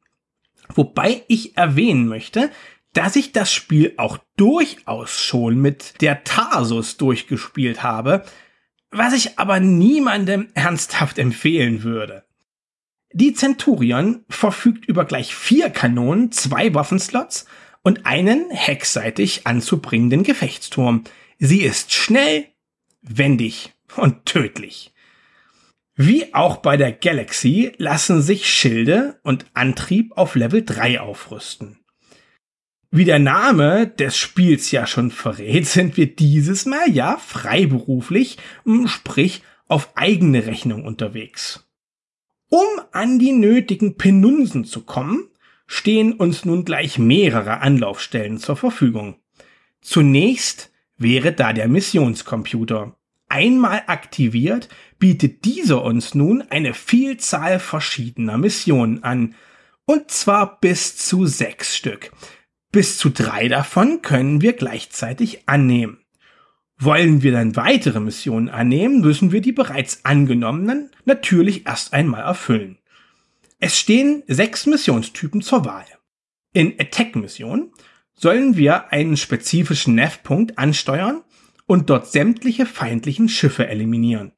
[0.75, 2.51] Wobei ich erwähnen möchte,
[2.93, 8.25] dass ich das Spiel auch durchaus schon mit der Tarsus durchgespielt habe,
[8.91, 12.25] was ich aber niemandem ernsthaft empfehlen würde.
[13.13, 17.47] Die Centurion verfügt über gleich vier Kanonen, zwei Waffenslots
[17.83, 21.05] und einen heckseitig anzubringenden Gefechtsturm.
[21.39, 22.47] Sie ist schnell,
[23.01, 24.93] wendig und tödlich.
[25.95, 31.79] Wie auch bei der Galaxy lassen sich Schilde und Antrieb auf Level 3 aufrüsten.
[32.91, 38.39] Wie der Name des Spiels ja schon verrät, sind wir dieses Mal ja freiberuflich,
[38.87, 41.69] sprich auf eigene Rechnung unterwegs.
[42.49, 45.29] Um an die nötigen Penunsen zu kommen,
[45.67, 49.17] stehen uns nun gleich mehrere Anlaufstellen zur Verfügung.
[49.83, 52.97] Zunächst wäre da der Missionscomputer.
[53.29, 59.35] Einmal aktiviert, bietet dieser uns nun eine Vielzahl verschiedener Missionen an,
[59.85, 62.11] und zwar bis zu sechs Stück.
[62.71, 65.99] Bis zu drei davon können wir gleichzeitig annehmen.
[66.79, 72.79] Wollen wir dann weitere Missionen annehmen, müssen wir die bereits angenommenen natürlich erst einmal erfüllen.
[73.59, 75.87] Es stehen sechs Missionstypen zur Wahl.
[76.53, 77.73] In Attack-Missionen
[78.15, 81.25] sollen wir einen spezifischen Nav-Punkt ansteuern
[81.67, 84.33] und dort sämtliche feindlichen Schiffe eliminieren.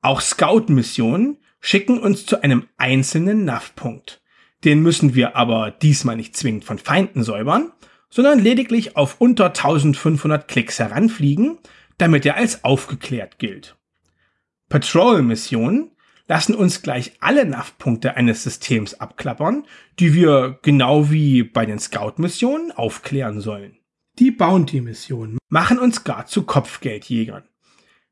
[0.00, 4.22] Auch Scout-Missionen schicken uns zu einem einzelnen Nav-Punkt.
[4.64, 7.72] Den müssen wir aber diesmal nicht zwingend von Feinden säubern,
[8.08, 11.58] sondern lediglich auf unter 1500 Klicks heranfliegen,
[11.98, 13.76] damit er als aufgeklärt gilt.
[14.68, 15.90] Patrol-Missionen
[16.26, 19.66] lassen uns gleich alle NAV-Punkte eines Systems abklappern,
[19.98, 23.76] die wir genau wie bei den Scout-Missionen aufklären sollen.
[24.18, 27.42] Die Bounty-Missionen machen uns gar zu Kopfgeldjägern.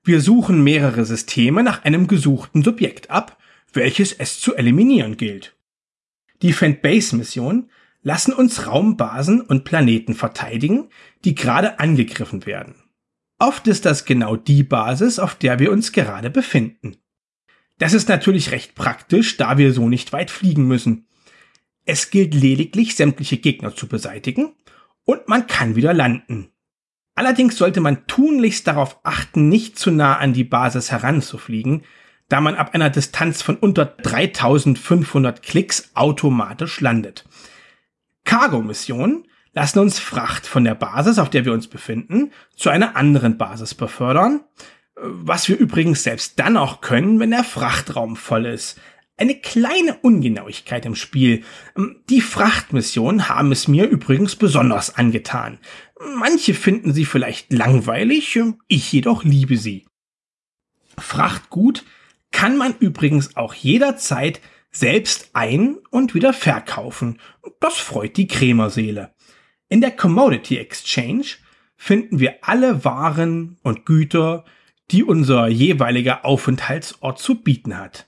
[0.04, 3.38] Wir suchen mehrere Systeme nach einem gesuchten Subjekt ab,
[3.72, 5.54] welches es zu eliminieren gilt.
[6.42, 7.70] Die Fend-Base-Mission
[8.02, 10.88] lassen uns Raumbasen und Planeten verteidigen,
[11.24, 12.74] die gerade angegriffen werden.
[13.38, 16.96] Oft ist das genau die Basis, auf der wir uns gerade befinden.
[17.78, 21.06] Das ist natürlich recht praktisch, da wir so nicht weit fliegen müssen.
[21.84, 24.52] Es gilt lediglich, sämtliche Gegner zu beseitigen
[25.04, 26.50] und man kann wieder landen.
[27.14, 31.82] Allerdings sollte man tunlichst darauf achten, nicht zu nah an die Basis heranzufliegen,
[32.28, 37.24] da man ab einer Distanz von unter 3500 Klicks automatisch landet.
[38.24, 43.36] Cargo-Missionen lassen uns Fracht von der Basis, auf der wir uns befinden, zu einer anderen
[43.36, 44.40] Basis befördern,
[44.96, 48.80] was wir übrigens selbst dann auch können, wenn der Frachtraum voll ist.
[49.18, 51.44] Eine kleine Ungenauigkeit im Spiel.
[52.08, 55.58] Die Frachtmissionen haben es mir übrigens besonders angetan.
[56.16, 59.86] Manche finden sie vielleicht langweilig, ich jedoch liebe sie.
[60.98, 61.84] Frachtgut
[62.32, 64.40] kann man übrigens auch jederzeit
[64.70, 67.20] selbst ein- und wieder verkaufen.
[67.60, 69.14] Das freut die Krämerseele.
[69.68, 71.26] In der Commodity Exchange
[71.76, 74.44] finden wir alle Waren und Güter,
[74.90, 78.06] die unser jeweiliger Aufenthaltsort zu bieten hat.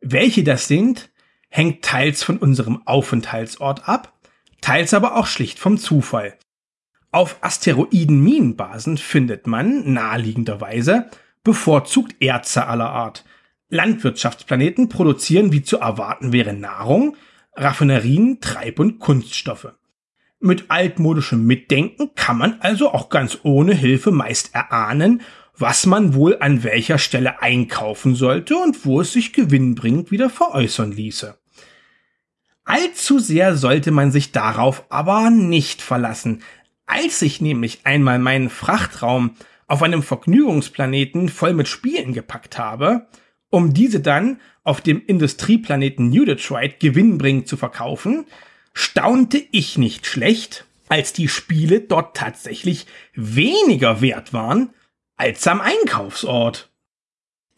[0.00, 1.10] Welche das sind,
[1.48, 4.18] hängt teils von unserem Aufenthaltsort ab,
[4.60, 6.36] teils aber auch schlicht vom Zufall.
[7.12, 11.10] Auf Asteroiden-Minenbasen findet man, naheliegenderweise,
[11.42, 13.24] bevorzugt Erze aller Art.
[13.70, 17.16] Landwirtschaftsplaneten produzieren, wie zu erwarten wäre, Nahrung,
[17.54, 19.72] Raffinerien, Treib- und Kunststoffe.
[20.40, 25.22] Mit altmodischem Mitdenken kann man also auch ganz ohne Hilfe meist erahnen,
[25.56, 30.92] was man wohl an welcher Stelle einkaufen sollte und wo es sich gewinnbringend wieder veräußern
[30.92, 31.36] ließe.
[32.64, 36.42] Allzu sehr sollte man sich darauf aber nicht verlassen,
[36.86, 43.06] als ich nämlich einmal meinen Frachtraum auf einem Vergnügungsplaneten voll mit Spielen gepackt habe,
[43.50, 48.26] um diese dann auf dem Industrieplaneten New Detroit gewinnbringend zu verkaufen,
[48.72, 54.70] staunte ich nicht schlecht, als die Spiele dort tatsächlich weniger wert waren
[55.16, 56.70] als am Einkaufsort.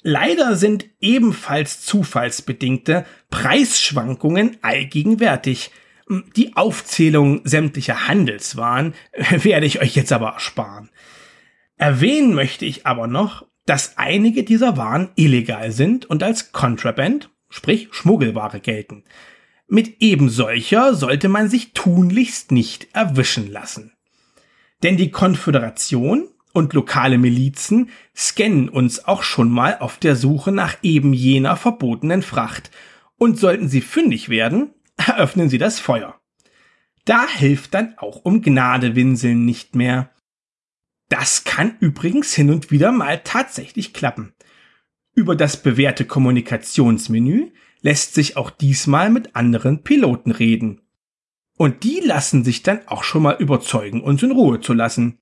[0.03, 5.71] Leider sind ebenfalls zufallsbedingte Preisschwankungen allgegenwärtig,
[6.37, 8.95] die Aufzählung sämtlicher Handelswaren
[9.31, 10.91] werde ich euch jetzt aber ersparen.
[11.77, 17.89] Erwähnen möchte ich aber noch, dass einige dieser Waren illegal sind und als Contraband, sprich
[17.93, 19.05] Schmuggelware gelten.
[19.69, 23.93] Mit ebensolcher sollte man sich tunlichst nicht erwischen lassen.
[24.83, 30.77] Denn die Konföderation und lokale Milizen scannen uns auch schon mal auf der Suche nach
[30.83, 32.71] eben jener verbotenen Fracht
[33.17, 36.21] und sollten sie fündig werden, eröffnen sie das Feuer.
[37.05, 40.11] Da hilft dann auch um Gnade winseln nicht mehr.
[41.13, 44.33] Das kann übrigens hin und wieder mal tatsächlich klappen.
[45.15, 47.51] Über das bewährte Kommunikationsmenü
[47.83, 50.81] lässt sich auch diesmal mit anderen Piloten reden.
[51.59, 55.19] Und die lassen sich dann auch schon mal überzeugen, uns in Ruhe zu lassen.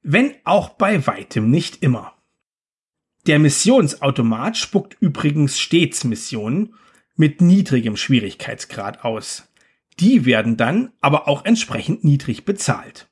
[0.00, 2.14] Wenn auch bei weitem nicht immer.
[3.26, 6.76] Der Missionsautomat spuckt übrigens stets Missionen
[7.16, 9.52] mit niedrigem Schwierigkeitsgrad aus.
[9.98, 13.10] Die werden dann aber auch entsprechend niedrig bezahlt.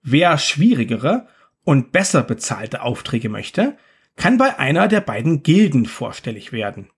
[0.00, 1.28] Wer schwierigere
[1.66, 3.76] und besser bezahlte Aufträge möchte,
[4.16, 6.88] kann bei einer der beiden Gilden vorstellig werden.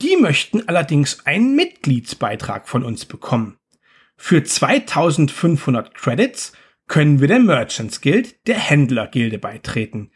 [0.00, 3.58] Die möchten allerdings einen Mitgliedsbeitrag von uns bekommen.
[4.16, 6.52] Für 2500 Credits
[6.86, 10.12] können wir der Merchants Guild, der Händlergilde beitreten.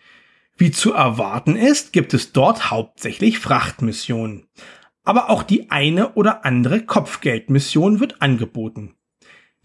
[0.56, 4.46] Wie zu erwarten ist, gibt es dort hauptsächlich Frachtmissionen
[5.08, 8.94] aber auch die eine oder andere Kopfgeldmission wird angeboten.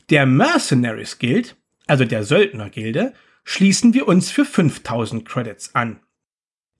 [0.09, 5.99] Der Mercenaries Guild, also der Söldnergilde, schließen wir uns für 5000 Credits an.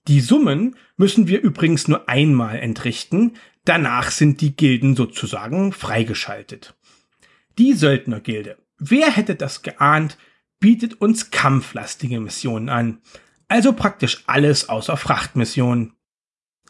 [0.06, 6.74] Die Summen müssen wir übrigens nur einmal entrichten, danach sind die Gilden sozusagen freigeschaltet.
[7.58, 10.18] Die Söldnergilde, wer hätte das geahnt,
[10.60, 13.00] bietet uns kampflastige Missionen an,
[13.48, 15.94] also praktisch alles außer Frachtmissionen.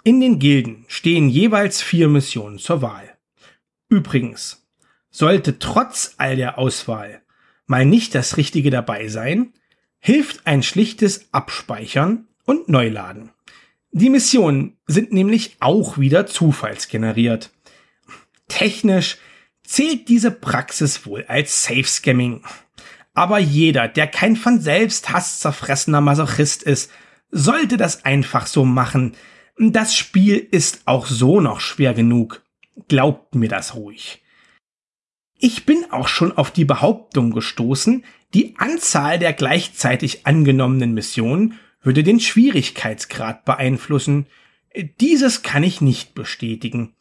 [0.04, 3.16] In den Gilden stehen jeweils vier Missionen zur Wahl.
[3.88, 4.66] Übrigens,
[5.10, 7.22] sollte trotz all der Auswahl
[7.66, 9.54] mal nicht das Richtige dabei sein,
[10.04, 13.30] hilft ein schlichtes Abspeichern und Neuladen.
[13.90, 17.50] Die Missionen sind nämlich auch wieder zufallsgeneriert.
[18.46, 19.16] Technisch
[19.62, 22.44] zählt diese Praxis wohl als Safe Scamming.
[23.14, 26.90] Aber jeder, der kein von selbst hasszerfressener Masochist ist,
[27.30, 29.16] sollte das einfach so machen,
[29.56, 32.42] das Spiel ist auch so noch schwer genug.
[32.88, 34.22] Glaubt mir das ruhig.
[35.38, 38.04] Ich bin auch schon auf die Behauptung gestoßen,
[38.34, 44.26] die Anzahl der gleichzeitig angenommenen Missionen würde den Schwierigkeitsgrad beeinflussen.
[45.00, 46.94] Dieses kann ich nicht bestätigen.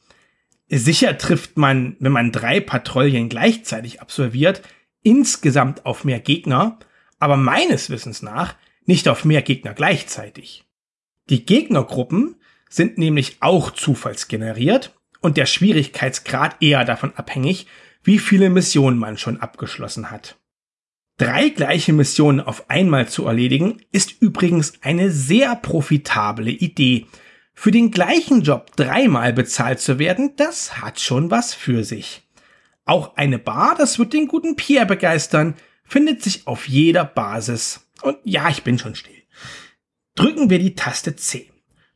[0.70, 4.62] Sicher trifft man, wenn man drei Patrouillen gleichzeitig absolviert,
[5.02, 6.80] insgesamt auf mehr Gegner,
[7.20, 8.56] aber meines Wissens nach
[8.86, 10.66] nicht auf mehr Gegner gleichzeitig.
[11.30, 12.36] Die Gegnergruppen
[12.70, 17.68] sind nämlich auch zufallsgeneriert und der Schwierigkeitsgrad eher davon abhängig,
[18.04, 20.38] wie viele Missionen man schon abgeschlossen hat.
[21.18, 27.06] Drei gleiche Missionen auf einmal zu erledigen, ist übrigens eine sehr profitable Idee.
[27.54, 32.24] Für den gleichen Job dreimal bezahlt zu werden, das hat schon was für sich.
[32.86, 37.88] Auch eine Bar, das wird den guten Pierre begeistern, findet sich auf jeder Basis.
[38.02, 39.14] Und ja, ich bin schon still.
[40.16, 41.52] Drücken wir die Taste C.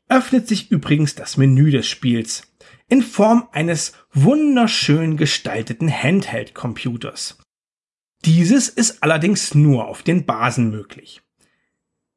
[0.09, 2.43] Öffnet sich übrigens das Menü des Spiels
[2.87, 7.37] in Form eines wunderschön gestalteten Handheld-Computers.
[8.27, 11.21] Dieses ist allerdings nur auf den Basen möglich.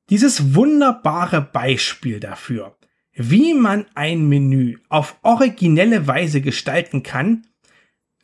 [0.08, 2.76] Dieses wunderbare Beispiel dafür,
[3.12, 7.46] wie man ein Menü auf originelle Weise gestalten kann,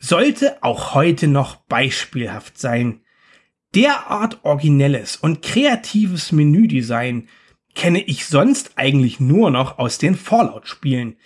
[0.01, 3.03] sollte auch heute noch beispielhaft sein.
[3.77, 7.29] Derart originelles und kreatives Menüdesign
[7.77, 11.19] kenne ich sonst eigentlich nur noch aus den Fallout-Spielen.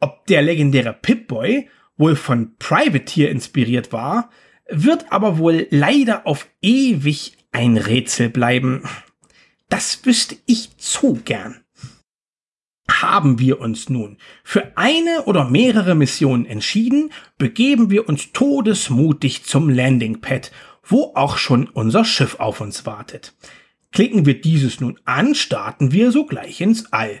[0.00, 1.68] Ob der legendäre Pip-Boy
[1.98, 4.30] wohl von Privateer inspiriert war,
[4.68, 8.82] wird aber wohl leider auf ewig ein Rätsel bleiben.
[9.68, 11.62] Das wüsste ich zu gern.
[12.88, 19.68] Haben wir uns nun für eine oder mehrere Missionen entschieden, begeben wir uns todesmutig zum
[19.68, 20.52] Landing Pad,
[20.84, 23.34] wo auch schon unser Schiff auf uns wartet.
[23.92, 27.20] Klicken wir dieses nun an, starten wir sogleich ins All.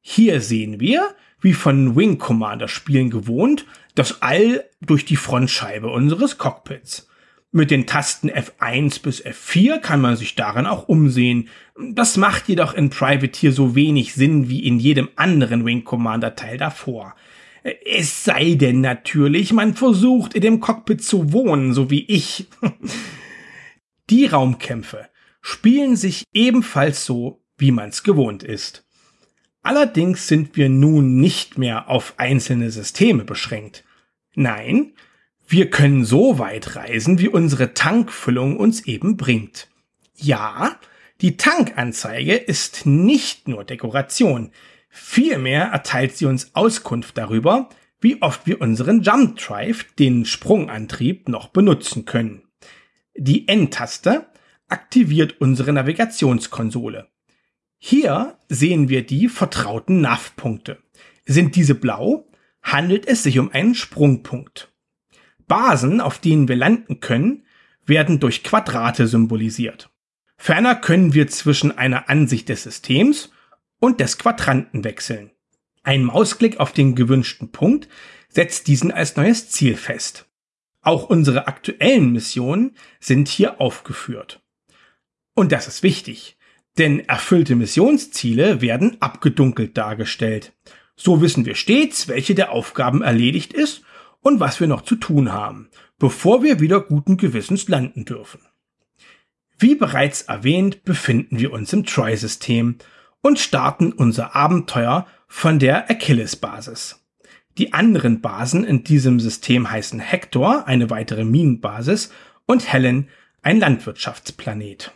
[0.00, 1.14] Hier sehen wir,
[1.44, 7.06] wie von Wing Commander Spielen gewohnt, das All durch die Frontscheibe unseres Cockpits.
[7.52, 11.48] Mit den Tasten F1 bis F4 kann man sich darin auch umsehen.
[11.78, 16.56] Das macht jedoch in Privateer so wenig Sinn wie in jedem anderen Wing Commander Teil
[16.56, 17.14] davor.
[17.62, 22.46] Es sei denn natürlich, man versucht in dem Cockpit zu wohnen, so wie ich.
[24.10, 25.08] Die Raumkämpfe
[25.42, 28.83] spielen sich ebenfalls so, wie man's gewohnt ist.
[29.64, 33.82] Allerdings sind wir nun nicht mehr auf einzelne Systeme beschränkt.
[34.34, 34.92] Nein,
[35.48, 39.68] wir können so weit reisen, wie unsere Tankfüllung uns eben bringt.
[40.16, 40.78] Ja,
[41.22, 44.50] die Tankanzeige ist nicht nur Dekoration,
[44.90, 51.48] vielmehr erteilt sie uns Auskunft darüber, wie oft wir unseren Jump Drive, den Sprungantrieb, noch
[51.48, 52.42] benutzen können.
[53.16, 54.26] Die N-Taste
[54.68, 57.08] aktiviert unsere Navigationskonsole.
[57.86, 60.78] Hier sehen wir die vertrauten NAV-Punkte.
[61.26, 62.26] Sind diese blau,
[62.62, 64.72] handelt es sich um einen Sprungpunkt.
[65.46, 67.44] Basen, auf denen wir landen können,
[67.84, 69.90] werden durch Quadrate symbolisiert.
[70.38, 73.30] Ferner können wir zwischen einer Ansicht des Systems
[73.80, 75.32] und des Quadranten wechseln.
[75.82, 77.88] Ein Mausklick auf den gewünschten Punkt
[78.30, 80.26] setzt diesen als neues Ziel fest.
[80.80, 84.42] Auch unsere aktuellen Missionen sind hier aufgeführt.
[85.34, 86.33] Und das ist wichtig.
[86.78, 90.52] Denn erfüllte Missionsziele werden abgedunkelt dargestellt.
[90.96, 93.82] So wissen wir stets, welche der Aufgaben erledigt ist
[94.20, 95.68] und was wir noch zu tun haben,
[95.98, 98.40] bevor wir wieder guten Gewissens landen dürfen.
[99.58, 102.76] Wie bereits erwähnt, befinden wir uns im Troy-System
[103.22, 107.04] und starten unser Abenteuer von der Achilles-Basis.
[107.56, 112.10] Die anderen Basen in diesem System heißen Hector, eine weitere Minenbasis,
[112.46, 113.08] und Helen,
[113.42, 114.92] ein Landwirtschaftsplanet.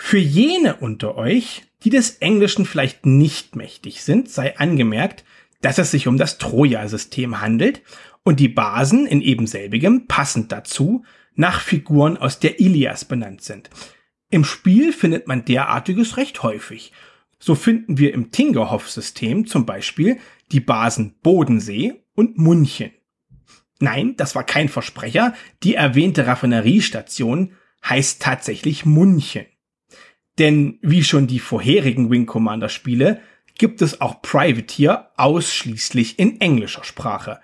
[0.00, 5.24] Für jene unter euch, die des Englischen vielleicht nicht mächtig sind, sei angemerkt,
[5.60, 7.82] dass es sich um das Troja-System handelt
[8.22, 13.70] und die Basen in ebenselbigem passend dazu nach Figuren aus der Ilias benannt sind.
[14.30, 16.92] Im Spiel findet man derartiges recht häufig.
[17.40, 20.18] So finden wir im Tingerhoff-System zum Beispiel
[20.52, 22.92] die Basen Bodensee und Munchen.
[23.80, 25.34] Nein, das war kein Versprecher.
[25.64, 27.52] Die erwähnte Raffineriestation
[27.84, 29.44] heißt tatsächlich Munchen.
[30.38, 33.20] Denn wie schon die vorherigen Wing Commander Spiele
[33.56, 37.40] gibt es auch Privateer ausschließlich in englischer Sprache.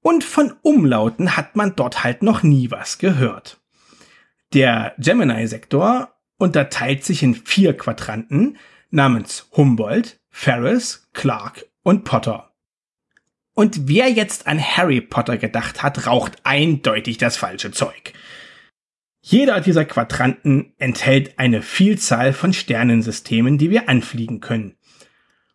[0.00, 3.60] Und von Umlauten hat man dort halt noch nie was gehört.
[4.52, 8.58] Der Gemini-Sektor unterteilt sich in vier Quadranten
[8.90, 12.52] namens Humboldt, Ferris, Clark und Potter.
[13.54, 18.12] Und wer jetzt an Harry Potter gedacht hat, raucht eindeutig das falsche Zeug.
[19.24, 24.74] Jeder dieser Quadranten enthält eine Vielzahl von Sternensystemen, die wir anfliegen können.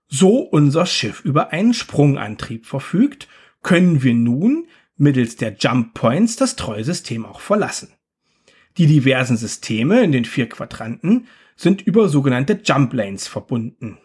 [0.08, 3.28] So unser Schiff über einen Sprungantrieb verfügt,
[3.62, 7.90] können wir nun mittels der Jump Points das Treusystem auch verlassen.
[8.78, 13.98] Die diversen Systeme in den vier Quadranten sind über sogenannte Jump Lanes verbunden.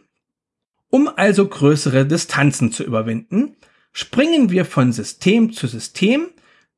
[0.91, 3.57] Um also größere Distanzen zu überwinden,
[3.93, 6.31] springen wir von System zu System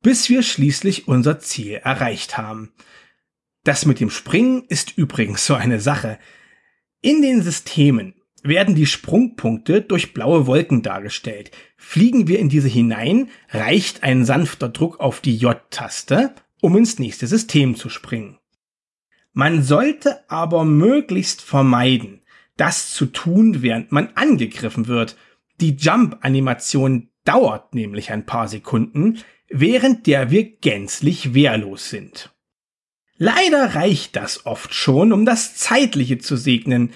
[0.04, 2.72] bis wir schließlich unser Ziel erreicht haben.
[3.64, 6.18] Das mit dem Springen ist übrigens so eine Sache.
[7.00, 11.52] In den Systemen werden die Sprungpunkte durch blaue Wolken dargestellt.
[11.78, 17.26] Fliegen wir in diese hinein, reicht ein sanfter Druck auf die J-Taste, um ins nächste
[17.26, 18.38] System zu springen.
[19.32, 22.20] Man sollte aber möglichst vermeiden,
[22.58, 25.16] das zu tun, während man angegriffen wird.
[25.62, 29.18] Die Jump-Animation dauert nämlich ein paar Sekunden,
[29.48, 32.30] während der wir gänzlich wehrlos sind.
[33.16, 36.92] Leider reicht das oft schon, um das Zeitliche zu segnen.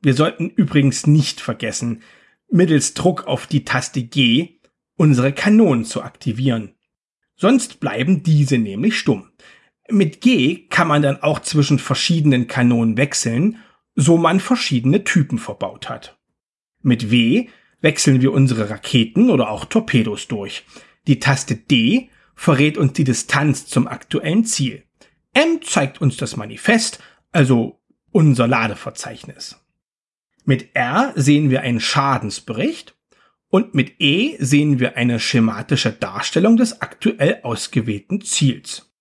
[0.00, 2.02] Wir sollten übrigens nicht vergessen,
[2.48, 4.60] mittels Druck auf die Taste G
[4.96, 6.74] unsere Kanonen zu aktivieren.
[7.36, 9.30] Sonst bleiben diese nämlich stumm.
[9.90, 13.58] Mit G kann man dann auch zwischen verschiedenen Kanonen wechseln,
[13.94, 16.18] so man verschiedene Typen verbaut hat.
[16.80, 17.48] Mit W
[17.84, 20.64] wechseln wir unsere Raketen oder auch Torpedos durch.
[21.06, 24.84] Die Taste D verrät uns die Distanz zum aktuellen Ziel.
[25.34, 26.98] M zeigt uns das Manifest,
[27.30, 27.78] also
[28.10, 29.60] unser Ladeverzeichnis.
[30.46, 32.96] Mit R sehen wir einen Schadensbericht
[33.48, 38.94] und mit E sehen wir eine schematische Darstellung des aktuell ausgewählten Ziels.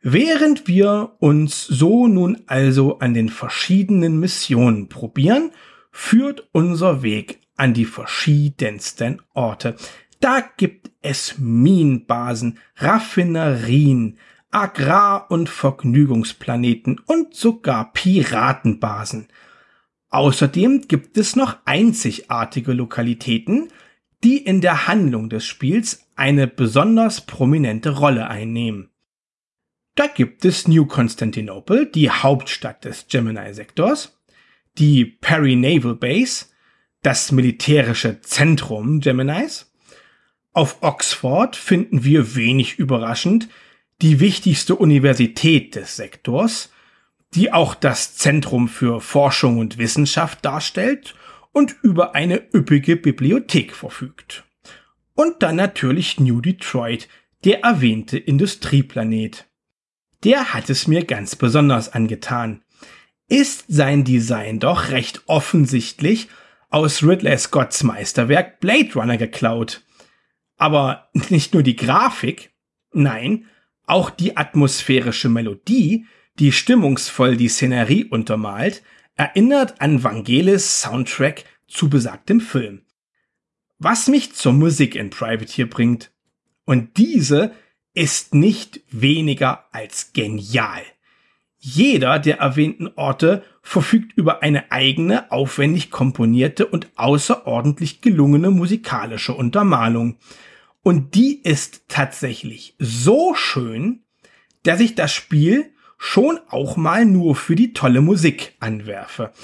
[0.00, 5.50] Während wir uns so nun also an den verschiedenen Missionen probieren,
[5.90, 9.76] führt unser Weg an die verschiedensten Orte.
[10.20, 14.18] Da gibt es Minenbasen, Raffinerien,
[14.50, 19.28] Agrar- und Vergnügungsplaneten und sogar Piratenbasen.
[20.10, 23.68] Außerdem gibt es noch einzigartige Lokalitäten,
[24.24, 28.90] die in der Handlung des Spiels eine besonders prominente Rolle einnehmen.
[29.94, 34.18] Da gibt es New Constantinople, die Hauptstadt des Gemini-Sektors,
[34.78, 36.46] die Perry Naval Base,
[37.08, 39.72] das militärische Zentrum Geminis.
[40.52, 43.48] Auf Oxford finden wir wenig überraschend
[44.02, 46.70] die wichtigste Universität des Sektors,
[47.32, 51.14] die auch das Zentrum für Forschung und Wissenschaft darstellt
[51.52, 54.44] und über eine üppige Bibliothek verfügt.
[55.14, 57.08] Und dann natürlich New Detroit,
[57.42, 59.46] der erwähnte Industrieplanet
[60.24, 62.60] der hat es mir ganz besonders angetan.
[63.28, 66.28] Ist sein Design doch recht offensichtlich
[66.70, 69.82] aus Ridley Scotts Meisterwerk Blade Runner geklaut.
[70.56, 72.50] Aber nicht nur die Grafik,
[72.92, 73.46] nein,
[73.86, 76.06] auch die atmosphärische Melodie,
[76.38, 78.82] die stimmungsvoll die Szenerie untermalt,
[79.16, 82.82] erinnert an Vangelis Soundtrack zu besagtem Film.
[83.78, 86.10] Was mich zur Musik in Privateer bringt.
[86.64, 87.52] Und diese
[87.94, 90.82] ist nicht weniger als genial.
[91.58, 100.16] Jeder der erwähnten Orte verfügt über eine eigene, aufwendig komponierte und außerordentlich gelungene musikalische Untermalung.
[100.82, 104.04] Und die ist tatsächlich so schön,
[104.62, 109.34] dass ich das Spiel schon auch mal nur für die tolle Musik anwerfe.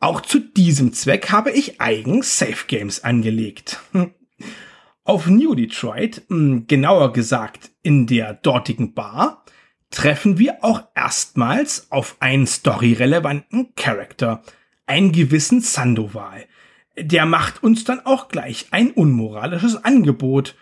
[0.00, 3.80] Auch zu diesem Zweck habe ich eigens Safe Games angelegt.
[5.04, 9.44] Auf New Detroit, hm, genauer gesagt in der dortigen Bar,
[9.90, 14.42] treffen wir auch erstmals auf einen storyrelevanten Charakter,
[14.86, 16.46] einen gewissen Sandoval.
[16.98, 20.56] Der macht uns dann auch gleich ein unmoralisches Angebot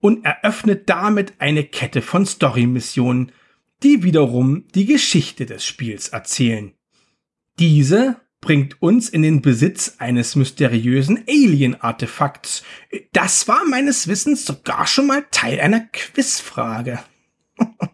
[0.00, 3.32] und eröffnet damit eine Kette von Story-Missionen,
[3.82, 6.72] die wiederum die Geschichte des Spiels erzählen.
[7.58, 12.64] Diese bringt uns in den Besitz eines mysteriösen Alien-Artefakts.
[13.12, 17.00] Das war meines Wissens sogar schon mal Teil einer Quizfrage.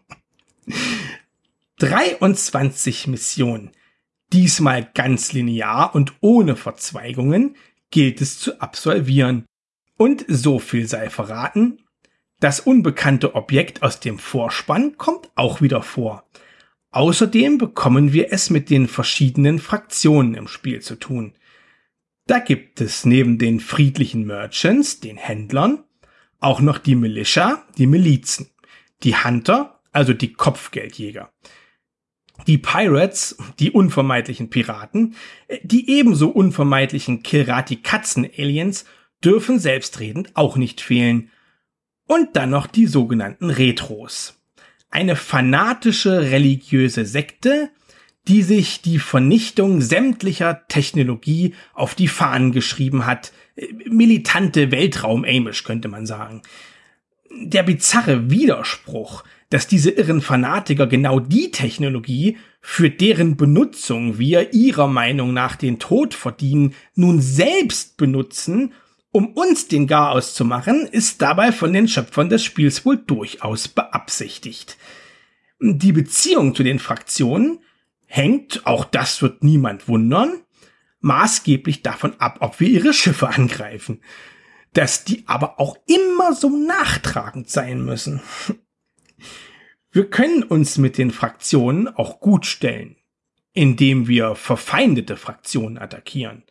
[1.79, 3.71] 23 Missionen.
[4.33, 7.55] Diesmal ganz linear und ohne Verzweigungen
[7.91, 9.45] gilt es zu absolvieren.
[9.97, 11.79] Und so viel sei verraten,
[12.39, 16.27] das unbekannte Objekt aus dem Vorspann kommt auch wieder vor.
[16.91, 21.33] Außerdem bekommen wir es mit den verschiedenen Fraktionen im Spiel zu tun.
[22.27, 25.83] Da gibt es neben den friedlichen Merchants, den Händlern,
[26.39, 28.49] auch noch die Militia, die Milizen,
[29.03, 31.31] die Hunter, also die Kopfgeldjäger,
[32.45, 35.15] die Pirates, die unvermeidlichen Piraten,
[35.63, 38.85] die ebenso unvermeidlichen Kilrati-Katzen-Aliens
[39.23, 41.31] dürfen selbstredend auch nicht fehlen.
[42.05, 44.35] Und dann noch die sogenannten Retros
[44.91, 47.71] eine fanatische religiöse Sekte,
[48.27, 53.33] die sich die Vernichtung sämtlicher Technologie auf die Fahnen geschrieben hat.
[53.89, 56.43] Militante Weltraum-Amish könnte man sagen.
[57.31, 64.87] Der bizarre Widerspruch, dass diese irren Fanatiker genau die Technologie, für deren Benutzung wir ihrer
[64.87, 68.73] Meinung nach den Tod verdienen, nun selbst benutzen
[69.17, 73.67] um uns den Garaus zu machen, ist dabei von den Schöpfern des Spiels wohl durchaus
[73.67, 74.77] beabsichtigt.
[75.59, 77.59] Die Beziehung zu den Fraktionen
[78.05, 80.41] hängt, auch das wird niemand wundern,
[80.99, 84.01] maßgeblich davon ab, ob wir ihre Schiffe angreifen.
[84.73, 88.21] Dass die aber auch immer so nachtragend sein müssen.
[89.91, 92.97] Wir können uns mit den Fraktionen auch gut stellen,
[93.53, 96.43] indem wir verfeindete Fraktionen attackieren.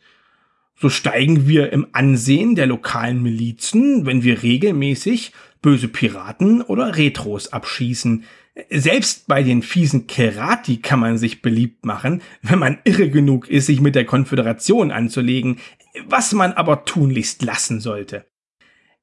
[0.79, 5.33] So steigen wir im Ansehen der lokalen Milizen, wenn wir regelmäßig
[5.63, 8.25] böse Piraten oder Retros abschießen.
[8.71, 13.67] Selbst bei den fiesen Kerati kann man sich beliebt machen, wenn man irre genug ist,
[13.67, 15.59] sich mit der Konföderation anzulegen,
[16.07, 18.27] was man aber tunlichst lassen sollte.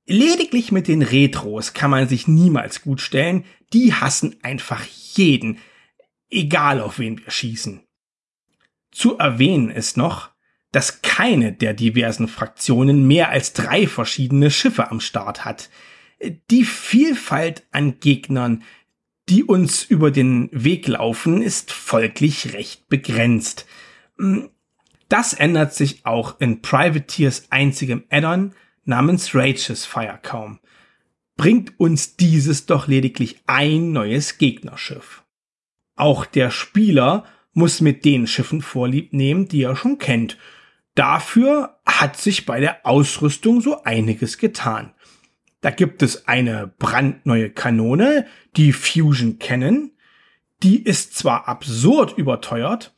[0.06, 5.60] Lediglich mit den Retros kann man sich niemals gut stellen, die hassen einfach jeden,
[6.30, 7.82] egal auf wen wir schießen.
[8.92, 10.30] Zu erwähnen ist noch,
[10.72, 15.70] dass keine der diversen Fraktionen mehr als drei verschiedene Schiffe am Start hat.
[16.50, 18.64] Die Vielfalt an Gegnern,
[19.30, 23.66] die uns über den Weg laufen, ist folglich recht begrenzt.
[25.10, 28.54] Das ändert sich auch in Privateers einzigem Addon
[28.86, 30.60] namens Rage's Fire kaum.
[31.36, 35.24] Bringt uns dieses doch lediglich ein neues Gegnerschiff.
[35.96, 40.38] Auch der Spieler muss mit den Schiffen Vorlieb nehmen, die er schon kennt.
[40.96, 44.94] Dafür hat sich bei der Ausrüstung so einiges getan.
[45.62, 48.28] Da gibt es eine brandneue Kanone,
[48.58, 49.92] die Fusion Cannon.
[50.62, 52.94] Die ist zwar absurd überteuert,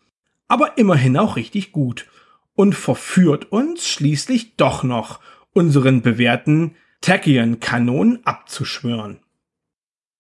[0.48, 2.08] aber immerhin auch richtig gut
[2.56, 5.20] und verführt uns schließlich doch noch,
[5.56, 9.20] unseren bewährten Tachyon-Kanonen abzuschwören.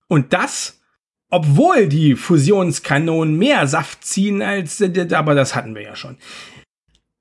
[0.07, 0.81] Und das,
[1.29, 6.17] obwohl die Fusionskanonen mehr Saft ziehen als, aber das hatten wir ja schon.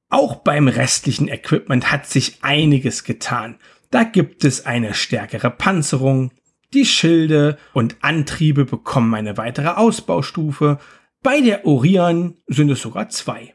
[0.08, 3.56] Auch beim restlichen Equipment hat sich einiges getan.
[3.90, 6.30] Da gibt es eine stärkere Panzerung,
[6.72, 10.78] die Schilde und Antriebe bekommen eine weitere Ausbaustufe,
[11.22, 13.53] bei der Orion sind es sogar zwei.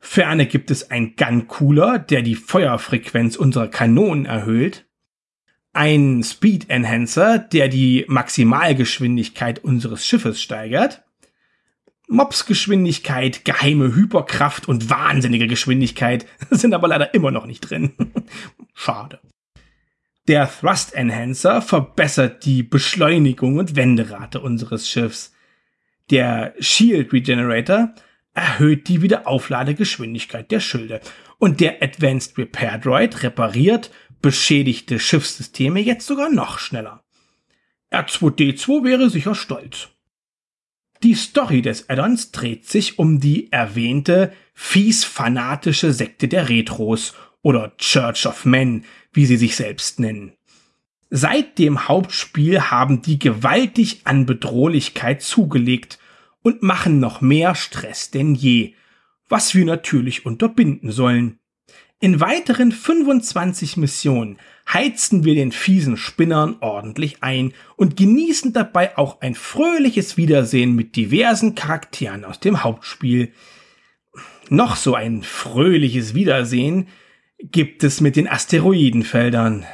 [0.00, 4.86] Ferner gibt es ein Gun Cooler, der die Feuerfrequenz unserer Kanonen erhöht,
[5.72, 11.04] ein Speed Enhancer, der die Maximalgeschwindigkeit unseres Schiffes steigert,
[12.08, 17.92] Mobsgeschwindigkeit, geheime Hyperkraft und wahnsinnige Geschwindigkeit sind aber leider immer noch nicht drin.
[18.74, 19.20] Schade.
[20.26, 25.32] Der Thrust Enhancer verbessert die Beschleunigung und Wenderate unseres Schiffs.
[26.10, 27.94] Der Shield Regenerator
[28.34, 31.00] erhöht die Wiederaufladegeschwindigkeit der Schilde.
[31.38, 33.90] Und der Advanced Repair Droid repariert
[34.22, 37.02] beschädigte Schiffssysteme jetzt sogar noch schneller.
[37.90, 39.88] R2D2 wäre sicher stolz.
[41.02, 48.26] Die Story des Addons dreht sich um die erwähnte fies-fanatische Sekte der Retros oder Church
[48.26, 50.34] of Men, wie sie sich selbst nennen.
[51.08, 55.98] Seit dem Hauptspiel haben die gewaltig an Bedrohlichkeit zugelegt
[56.42, 58.74] und machen noch mehr Stress denn je,
[59.28, 61.38] was wir natürlich unterbinden sollen.
[62.02, 64.38] In weiteren 25 Missionen
[64.72, 70.96] heizen wir den fiesen Spinnern ordentlich ein und genießen dabei auch ein fröhliches Wiedersehen mit
[70.96, 73.32] diversen Charakteren aus dem Hauptspiel.
[74.48, 76.88] Noch so ein fröhliches Wiedersehen
[77.38, 79.66] gibt es mit den Asteroidenfeldern.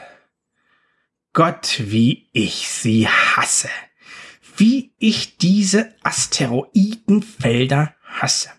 [1.32, 3.68] Gott, wie ich sie hasse.
[4.56, 8.50] Wie ich diese Asteroidenfelder hasse.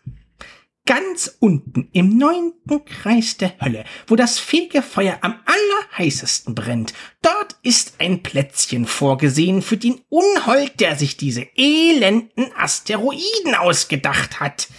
[0.85, 7.95] Ganz unten im neunten Kreis der Hölle, wo das Fegefeuer am allerheißesten brennt, dort ist
[7.99, 14.69] ein Plätzchen vorgesehen für den Unhold, der sich diese elenden Asteroiden ausgedacht hat.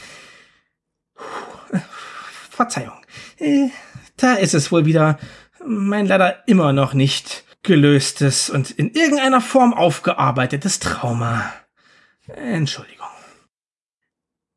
[2.49, 2.97] Verzeihung.
[3.39, 3.69] Äh,
[4.17, 5.19] da ist es wohl wieder
[5.65, 11.53] mein leider immer noch nicht gelöstes und in irgendeiner Form aufgearbeitetes Trauma.
[12.27, 13.07] Entschuldigung.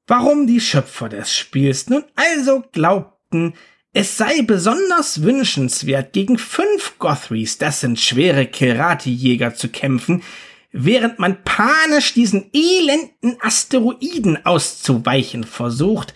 [0.08, 3.54] Warum die Schöpfer des Spiels nun also glaubten,
[3.93, 10.24] es sei besonders wünschenswert, gegen fünf Gothries, das sind schwere Kerati-Jäger, zu kämpfen,
[10.72, 16.14] während man panisch diesen elenden Asteroiden auszuweichen versucht,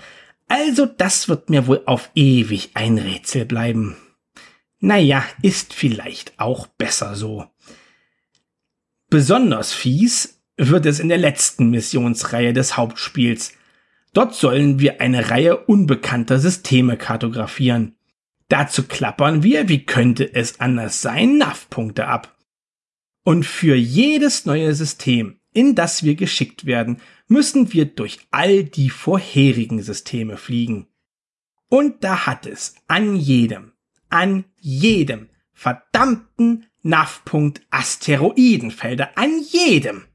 [0.47, 3.97] also das wird mir wohl auf ewig ein Rätsel bleiben.
[4.85, 7.47] Naja, ist vielleicht auch besser so.
[9.09, 13.53] Besonders fies wird es in der letzten Missionsreihe des Hauptspiels.
[14.13, 17.95] Dort sollen wir eine Reihe unbekannter Systeme kartografieren.
[18.47, 22.37] Dazu klappern wir, wie könnte es anders sein, NAV-Punkte ab.
[23.23, 28.91] Und für jedes neue System, in das wir geschickt werden, müssen wir durch all die
[28.91, 30.85] vorherigen Systeme fliegen.
[31.69, 33.71] Und da hat es an jedem,
[34.15, 40.05] an jedem verdammten NAV-Punkt Asteroidenfelder, an jedem.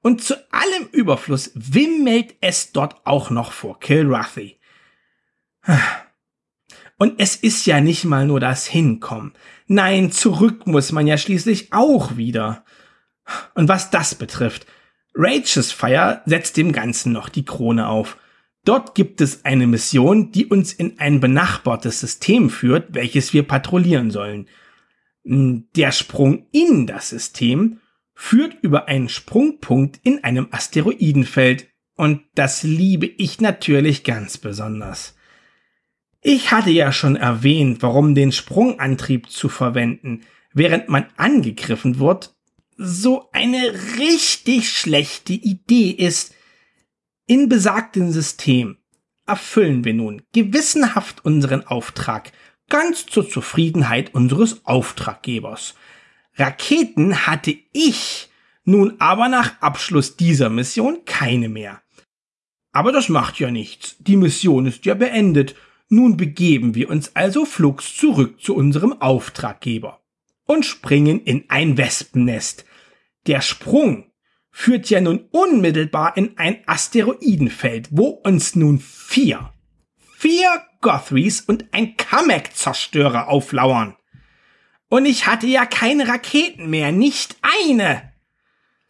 [0.00, 4.58] Und zu allem Überfluss wimmelt es dort auch noch vor Kilrathi.
[6.96, 9.34] Und es ist ja nicht mal nur das Hinkommen.
[9.66, 12.64] Nein, zurück muss man ja schließlich auch wieder.
[13.54, 14.66] Und was das betrifft,
[15.14, 18.16] Rage's Fire setzt dem Ganzen noch die Krone auf.
[18.66, 24.10] Dort gibt es eine Mission, die uns in ein benachbartes System führt, welches wir patrouillieren
[24.10, 24.48] sollen.
[25.24, 27.78] Der Sprung in das System
[28.12, 35.16] führt über einen Sprungpunkt in einem Asteroidenfeld und das liebe ich natürlich ganz besonders.
[36.20, 42.34] Ich hatte ja schon erwähnt, warum den Sprungantrieb zu verwenden, während man angegriffen wird,
[42.76, 46.34] so eine richtig schlechte Idee ist.
[47.28, 48.76] In besagtem System
[49.26, 52.30] erfüllen wir nun gewissenhaft unseren Auftrag,
[52.68, 55.74] ganz zur Zufriedenheit unseres Auftraggebers.
[56.36, 58.28] Raketen hatte ich
[58.64, 61.82] nun aber nach Abschluss dieser Mission keine mehr.
[62.70, 63.96] Aber das macht ja nichts.
[63.98, 65.56] Die Mission ist ja beendet.
[65.88, 70.00] Nun begeben wir uns also flugs zurück zu unserem Auftraggeber
[70.44, 72.64] und springen in ein Wespennest.
[73.26, 74.05] Der Sprung
[74.58, 79.52] führt ja nun unmittelbar in ein Asteroidenfeld, wo uns nun vier,
[80.16, 83.96] vier Gothries und ein Kamek-Zerstörer auflauern.
[84.88, 88.14] Und ich hatte ja keine Raketen mehr, nicht eine.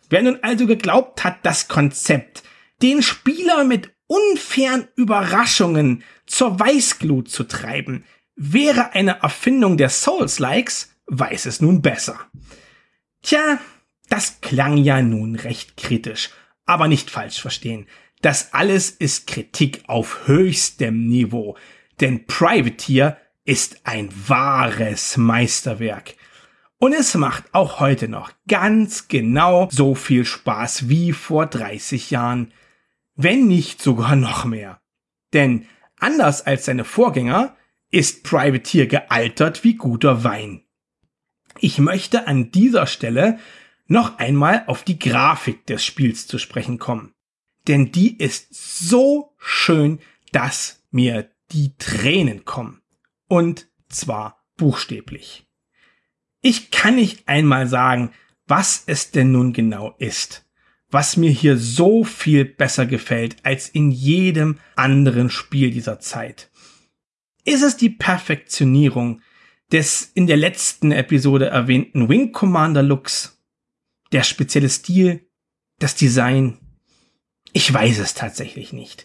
[0.08, 2.44] Wer nun also geglaubt hat, das Konzept
[2.80, 8.04] den Spieler mit unfairen Überraschungen zur Weißglut zu treiben,
[8.36, 12.20] wäre eine Erfindung der Souls-Likes, weiß es nun besser.
[13.22, 13.58] Tja,
[14.08, 16.30] das klang ja nun recht kritisch,
[16.64, 17.86] aber nicht falsch verstehen.
[18.22, 21.56] Das alles ist Kritik auf höchstem Niveau,
[22.00, 26.14] denn Privateer ist ein wahres Meisterwerk.
[26.78, 32.52] Und es macht auch heute noch ganz genau so viel Spaß wie vor 30 Jahren
[33.16, 34.80] wenn nicht sogar noch mehr.
[35.32, 35.66] Denn
[35.98, 37.56] anders als seine Vorgänger
[37.90, 40.62] ist Privateer gealtert wie guter Wein.
[41.58, 43.38] Ich möchte an dieser Stelle
[43.86, 47.14] noch einmal auf die Grafik des Spiels zu sprechen kommen.
[47.68, 50.00] Denn die ist so schön,
[50.32, 52.82] dass mir die Tränen kommen.
[53.28, 55.46] Und zwar buchstäblich.
[56.40, 58.12] Ich kann nicht einmal sagen,
[58.46, 60.46] was es denn nun genau ist
[60.90, 66.50] was mir hier so viel besser gefällt als in jedem anderen Spiel dieser Zeit.
[67.44, 69.20] Ist es die Perfektionierung
[69.72, 73.35] des in der letzten Episode erwähnten Wing Commander Looks?
[74.12, 75.28] Der spezielle Stil?
[75.78, 76.58] Das Design?
[77.52, 79.04] Ich weiß es tatsächlich nicht.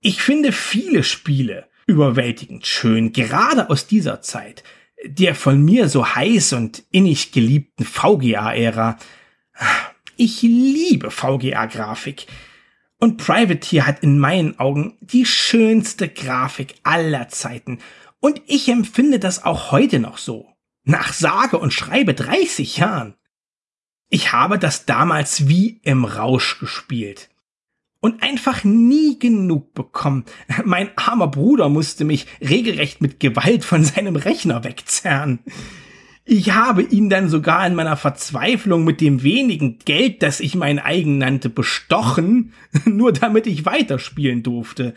[0.00, 4.62] Ich finde viele Spiele überwältigend schön, gerade aus dieser Zeit,
[5.04, 8.98] der von mir so heiß und innig geliebten VGA-Ära.
[10.16, 12.26] Ich liebe VGA-Grafik.
[12.98, 17.78] Und Privateer hat in meinen Augen die schönste Grafik aller Zeiten.
[18.20, 20.46] Und ich empfinde das auch heute noch so.
[20.84, 23.14] Nach sage und schreibe 30 Jahren.
[24.10, 27.30] Ich habe das damals wie im Rausch gespielt.
[28.00, 30.24] Und einfach nie genug bekommen.
[30.64, 35.38] Mein armer Bruder musste mich regelrecht mit Gewalt von seinem Rechner wegzerren.
[36.24, 40.78] Ich habe ihn dann sogar in meiner Verzweiflung mit dem wenigen Geld, das ich mein
[40.78, 42.52] eigen nannte, bestochen,
[42.84, 44.94] nur damit ich weiterspielen durfte.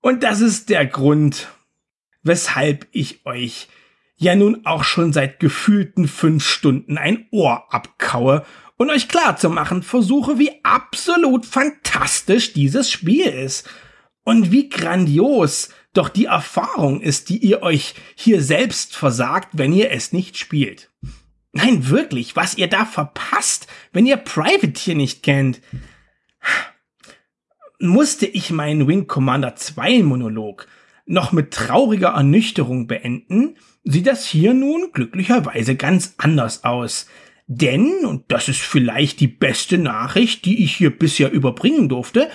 [0.00, 1.48] Und das ist der Grund,
[2.22, 3.68] weshalb ich euch
[4.24, 8.44] ja nun auch schon seit gefühlten fünf Stunden ein Ohr abkaue
[8.76, 13.68] und euch klarzumachen versuche, wie absolut fantastisch dieses Spiel ist
[14.24, 19.92] und wie grandios doch die Erfahrung ist, die ihr euch hier selbst versagt, wenn ihr
[19.92, 20.90] es nicht spielt.
[21.52, 25.60] Nein, wirklich, was ihr da verpasst, wenn ihr Privateer nicht kennt.
[27.78, 30.66] Musste ich meinen Wing Commander 2 Monolog
[31.06, 37.06] noch mit trauriger Ernüchterung beenden, sieht das hier nun glücklicherweise ganz anders aus.
[37.46, 42.30] Denn, und das ist vielleicht die beste Nachricht, die ich hier bisher überbringen durfte,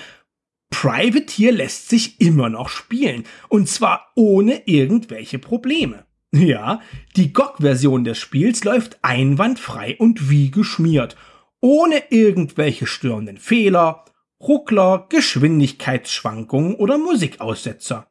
[0.70, 3.24] Privateer lässt sich immer noch spielen.
[3.48, 6.06] Und zwar ohne irgendwelche Probleme.
[6.32, 6.82] Ja,
[7.16, 11.18] die GOG-Version des Spiels läuft einwandfrei und wie geschmiert.
[11.60, 14.06] Ohne irgendwelche störenden Fehler,
[14.40, 18.09] Ruckler, Geschwindigkeitsschwankungen oder Musikaussetzer.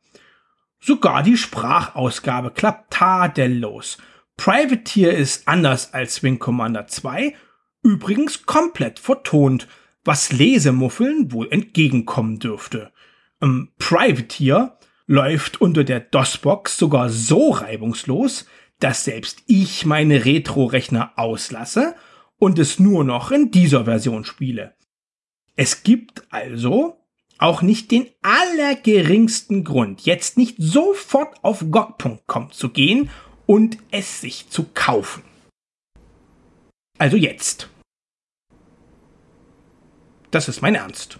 [0.80, 3.98] Sogar die Sprachausgabe klappt tadellos.
[4.36, 7.34] Privateer ist anders als Wing Commander 2
[7.82, 9.68] übrigens komplett vertont
[10.08, 12.92] was Lesemuffeln wohl entgegenkommen dürfte.
[13.40, 18.46] Im Privateer läuft unter der DOS-Box sogar so reibungslos,
[18.80, 21.94] dass selbst ich meine Retro-Rechner auslasse
[22.38, 24.74] und es nur noch in dieser Version spiele.
[25.56, 26.97] Es gibt also
[27.39, 33.11] auch nicht den allergeringsten Grund, jetzt nicht sofort auf GOG.com zu gehen
[33.47, 35.22] und es sich zu kaufen.
[36.99, 37.70] Also jetzt.
[40.30, 41.18] Das ist mein Ernst.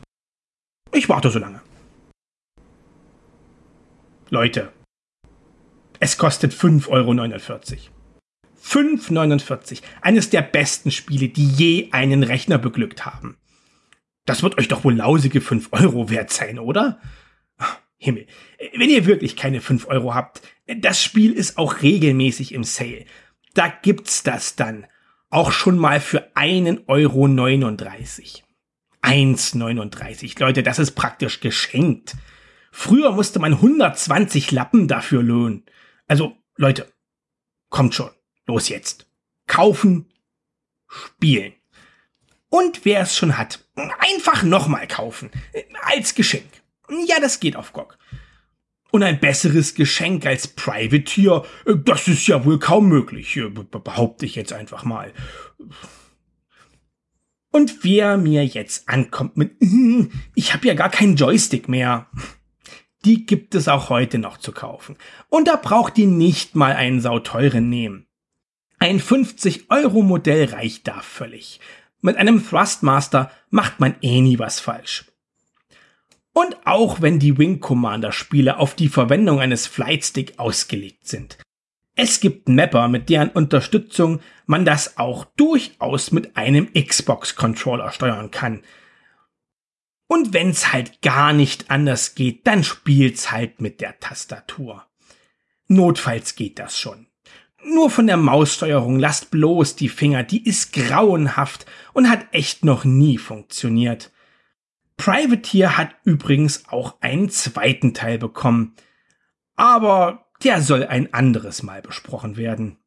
[0.93, 1.63] Ich warte so lange.
[4.31, 4.73] Leute,
[6.01, 7.13] es kostet 5,49 Euro.
[8.63, 9.83] 5,49.
[10.03, 13.39] Eines der besten Spiele, die je einen Rechner beglückt haben.
[14.29, 17.01] Das wird euch doch wohl lausige 5 Euro wert sein, oder?
[17.97, 18.27] Himmel.
[18.77, 23.07] Wenn ihr wirklich keine 5 Euro habt, das Spiel ist auch regelmäßig im Sale.
[23.55, 24.87] Da gibt's das dann.
[25.31, 27.27] Auch schon mal für 1,39 Euro.
[29.03, 30.41] 1,39.
[30.41, 32.15] Leute, das ist praktisch geschenkt.
[32.71, 35.65] Früher musste man 120 Lappen dafür lohnen.
[36.07, 36.93] Also, Leute,
[37.71, 38.11] kommt schon.
[38.47, 39.11] Los jetzt.
[39.47, 40.13] Kaufen,
[40.87, 41.55] spielen.
[42.51, 43.65] Und wer es schon hat,
[43.99, 45.31] einfach nochmal kaufen.
[45.83, 46.49] Als Geschenk.
[47.07, 47.99] Ja, das geht auf GOG.
[48.91, 51.45] Und ein besseres Geschenk als Privateer,
[51.85, 53.39] das ist ja wohl kaum möglich,
[53.71, 55.13] behaupte ich jetzt einfach mal.
[57.51, 59.57] Und wer mir jetzt ankommt mit,
[60.35, 62.07] ich habe ja gar keinen Joystick mehr,
[63.05, 64.97] die gibt es auch heute noch zu kaufen.
[65.29, 68.07] Und da braucht ihr nicht mal einen sauteuren nehmen.
[68.79, 71.61] Ein 50-Euro-Modell reicht da völlig.
[72.01, 75.07] Mit einem Thrustmaster macht man eh nie was falsch.
[76.33, 81.39] Und auch wenn die Wing Commander Spiele auf die Verwendung eines Flightstick ausgelegt sind.
[81.97, 88.31] Es gibt Mapper, mit deren Unterstützung man das auch durchaus mit einem Xbox Controller steuern
[88.31, 88.63] kann.
[90.07, 94.87] Und wenn's halt gar nicht anders geht, dann spielt's halt mit der Tastatur.
[95.67, 97.08] Notfalls geht das schon.
[97.65, 102.85] Nur von der Maussteuerung lasst bloß die Finger, die ist grauenhaft und hat echt noch
[102.85, 104.13] nie funktioniert.
[104.97, 108.75] Privateer hat übrigens auch einen zweiten Teil bekommen,
[109.57, 112.79] aber der soll ein anderes Mal besprochen werden.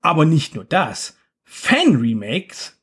[0.00, 2.78] Aber nicht nur das, Fan-Remakes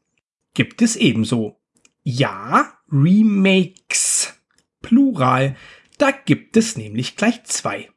[0.54, 1.62] gibt es ebenso.
[2.04, 4.34] Ja, Remakes.
[4.82, 5.56] Plural.
[5.98, 7.90] Da gibt es nämlich gleich zwei.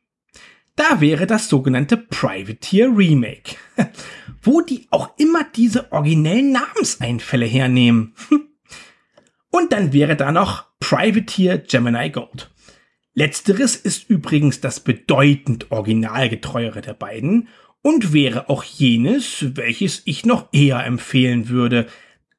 [0.79, 3.57] Da wäre das sogenannte Privateer Remake,
[4.43, 8.15] wo die auch immer diese originellen Namenseinfälle hernehmen.
[9.51, 12.53] Und dann wäre da noch Privateer Gemini Gold.
[13.13, 17.49] Letzteres ist übrigens das bedeutend originalgetreuere der beiden
[17.83, 21.89] und wäre auch jenes, welches ich noch eher empfehlen würde.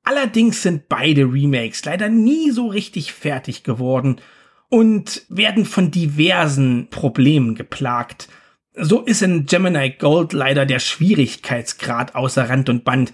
[0.03, 4.21] Allerdings sind beide Remakes leider nie so richtig fertig geworden
[4.69, 8.29] und werden von diversen Problemen geplagt.
[8.73, 13.11] So ist in Gemini Gold leider der Schwierigkeitsgrad außer Rand und Band.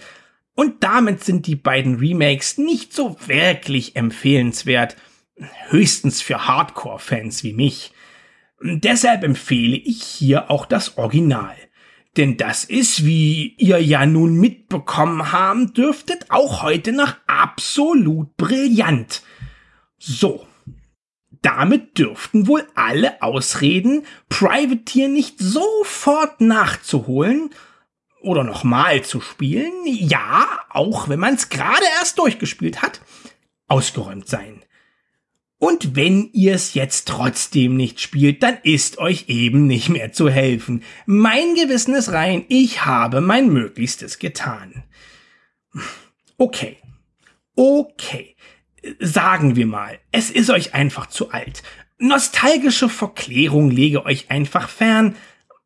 [0.54, 4.96] Und damit sind die beiden Remakes nicht so wirklich empfehlenswert.
[5.70, 7.92] Höchstens für Hardcore-Fans wie mich.
[8.62, 11.56] Deshalb empfehle ich hier auch das Original.
[12.16, 19.22] Denn das ist, wie ihr ja nun mitbekommen haben dürftet, auch heute noch absolut brillant.
[19.98, 20.48] So,
[21.46, 27.52] damit dürften wohl alle Ausreden, Privateer nicht sofort nachzuholen
[28.22, 33.00] oder nochmal zu spielen, ja, auch wenn man es gerade erst durchgespielt hat,
[33.68, 34.64] ausgeräumt sein.
[35.60, 40.30] Und wenn ihr es jetzt trotzdem nicht spielt, dann ist euch eben nicht mehr zu
[40.30, 40.84] helfen.
[41.06, 44.84] Mein Gewissen ist rein, ich habe mein Möglichstes getan.
[46.38, 46.78] Okay.
[47.56, 48.35] Okay
[49.00, 51.64] sagen wir mal, es ist euch einfach zu alt.
[51.98, 55.16] Nostalgische Verklärung lege euch einfach fern.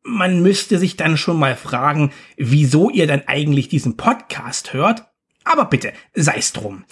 [0.02, 5.06] Man müsste sich dann schon mal fragen, wieso ihr dann eigentlich diesen Podcast hört.
[5.44, 6.84] Aber bitte, sei's drum.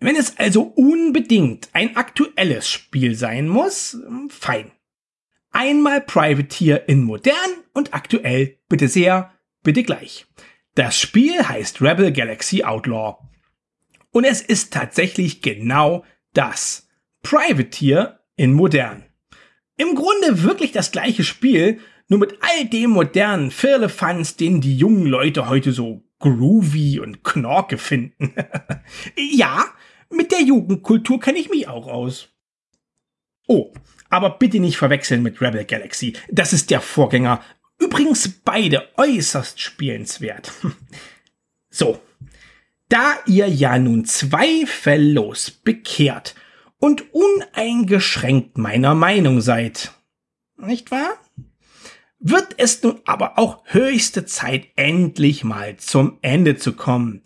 [0.00, 3.98] Wenn es also unbedingt ein aktuelles Spiel sein muss,
[4.28, 4.70] fein.
[5.50, 7.34] Einmal Privateer in modern
[7.72, 10.26] und aktuell, bitte sehr, bitte gleich.
[10.74, 13.16] Das Spiel heißt Rebel Galaxy Outlaw.
[14.10, 16.88] Und es ist tatsächlich genau das.
[17.22, 19.04] Privateer in modern.
[19.76, 25.06] Im Grunde wirklich das gleiche Spiel, nur mit all dem modernen Firlefanz, den die jungen
[25.06, 28.34] Leute heute so groovy und knorke finden.
[29.16, 29.64] ja,
[30.10, 32.30] mit der Jugendkultur kenne ich mich auch aus.
[33.46, 33.72] Oh,
[34.08, 36.14] aber bitte nicht verwechseln mit Rebel Galaxy.
[36.30, 37.42] Das ist der Vorgänger.
[37.78, 40.52] Übrigens beide äußerst spielenswert.
[41.70, 42.00] so,
[42.88, 46.34] da ihr ja nun zweifellos bekehrt
[46.78, 49.92] und uneingeschränkt meiner Meinung seid,
[50.56, 51.18] nicht wahr?
[52.20, 57.22] Wird es nun aber auch höchste Zeit, endlich mal zum Ende zu kommen.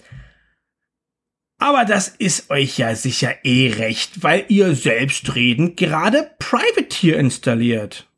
[1.59, 8.09] Aber das ist euch ja sicher eh recht, weil ihr selbstredend gerade Privateer installiert.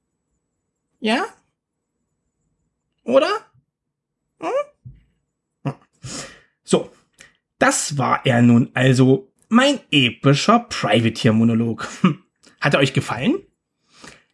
[0.98, 1.26] Ja?
[3.04, 3.28] Oder?
[4.40, 5.74] Hm?
[7.58, 11.88] Das war er nun also, mein epischer Privateer-Monolog.
[12.02, 12.22] Hm.
[12.60, 13.36] Hat er euch gefallen?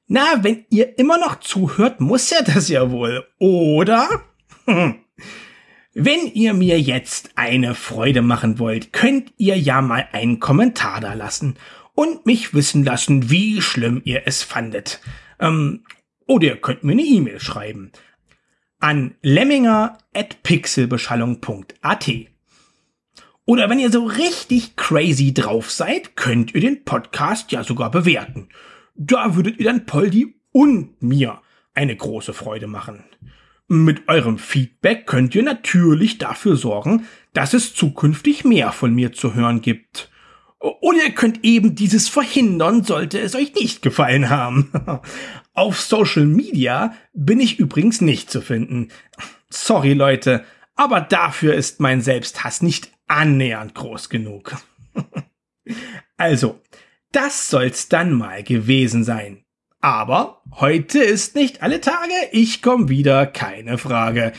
[0.07, 4.09] Na, wenn ihr immer noch zuhört, muss er das ja wohl, oder?
[4.67, 4.97] Hm.
[5.93, 11.15] Wenn ihr mir jetzt eine Freude machen wollt, könnt ihr ja mal einen Kommentar da
[11.15, 11.57] lassen
[11.95, 15.01] und mich wissen lassen, wie schlimm ihr es fandet.
[15.39, 15.85] Ähm,
[16.27, 17.93] oder ihr könnt mir eine E-Mail schreiben
[18.81, 22.11] an lemminger.pixelbeschallung.at.
[23.51, 28.49] Oder wenn ihr so richtig crazy drauf seid, könnt ihr den Podcast ja sogar bewerten.
[28.95, 31.41] Da würdet ihr dann Poldi und mir
[31.75, 33.03] eine große Freude machen.
[33.67, 39.35] Mit eurem Feedback könnt ihr natürlich dafür sorgen, dass es zukünftig mehr von mir zu
[39.35, 40.13] hören gibt.
[40.61, 44.71] Oder ihr könnt eben dieses verhindern, sollte es euch nicht gefallen haben.
[45.55, 48.93] Auf Social Media bin ich übrigens nicht zu finden.
[49.49, 50.45] Sorry Leute,
[50.77, 54.57] aber dafür ist mein Selbsthass nicht annähernd groß genug.
[56.17, 56.61] also,
[57.13, 59.45] das soll's dann mal gewesen sein.
[59.83, 64.33] Aber heute ist nicht alle Tage, ich komm wieder, keine Frage.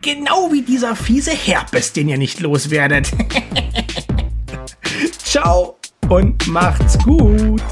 [0.00, 3.12] Genau wie dieser fiese Herpes, den ihr nicht loswerdet.
[5.18, 5.76] Ciao
[6.08, 7.62] und macht's gut.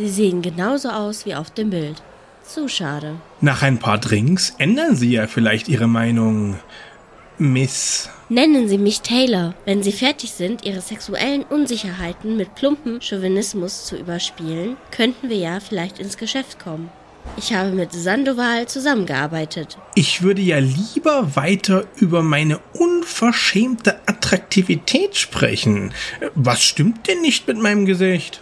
[0.00, 2.02] Sie sehen genauso aus wie auf dem Bild.
[2.42, 3.16] Zu schade.
[3.42, 6.58] Nach ein paar Drinks ändern Sie ja vielleicht Ihre Meinung,
[7.36, 8.08] Miss.
[8.30, 9.52] Nennen Sie mich Taylor.
[9.66, 15.60] Wenn Sie fertig sind, Ihre sexuellen Unsicherheiten mit plumpen Chauvinismus zu überspielen, könnten wir ja
[15.60, 16.88] vielleicht ins Geschäft kommen.
[17.36, 19.76] Ich habe mit Sandoval zusammengearbeitet.
[19.94, 25.92] Ich würde ja lieber weiter über meine unverschämte Attraktivität sprechen.
[26.34, 28.40] Was stimmt denn nicht mit meinem Gesicht?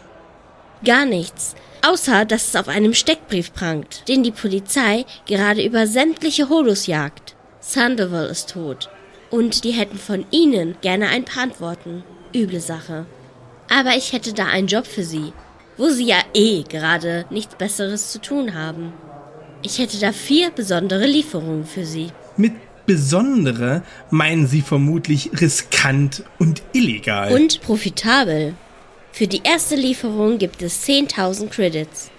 [0.85, 1.55] Gar nichts.
[1.87, 7.37] Außer, dass es auf einem Steckbrief prangt, den die Polizei gerade über sämtliche Holos jagt.
[7.61, 8.89] Sandoval ist tot.
[9.31, 12.03] Und die hätten von Ihnen gerne ein paar Antworten.
[12.35, 13.07] Üble Sache.
[13.68, 15.33] Aber ich hätte da einen Job für Sie,
[15.76, 18.93] wo Sie ja eh gerade nichts Besseres zu tun haben.
[19.62, 22.09] Ich hätte da vier besondere Lieferungen für Sie.
[22.37, 22.53] Mit
[22.87, 27.33] besondere meinen Sie vermutlich riskant und illegal.
[27.33, 28.55] Und profitabel.
[29.13, 32.11] Für die erste Lieferung gibt es 10.000 Credits.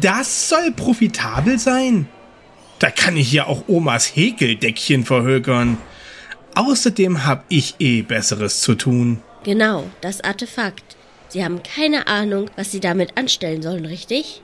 [0.00, 2.08] Das soll profitabel sein?
[2.78, 5.78] Da kann ich ja auch Omas Häkeldeckchen verhökern.
[6.54, 9.20] Außerdem hab ich eh Besseres zu tun.
[9.44, 10.96] Genau, das Artefakt.
[11.28, 14.42] Sie haben keine Ahnung, was Sie damit anstellen sollen, richtig?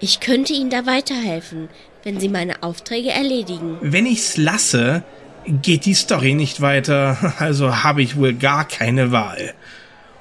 [0.00, 1.68] Ich könnte Ihnen da weiterhelfen,
[2.04, 3.78] wenn Sie meine Aufträge erledigen.
[3.80, 5.02] Wenn ich's lasse,
[5.46, 9.54] geht die Story nicht weiter, also habe ich wohl gar keine Wahl.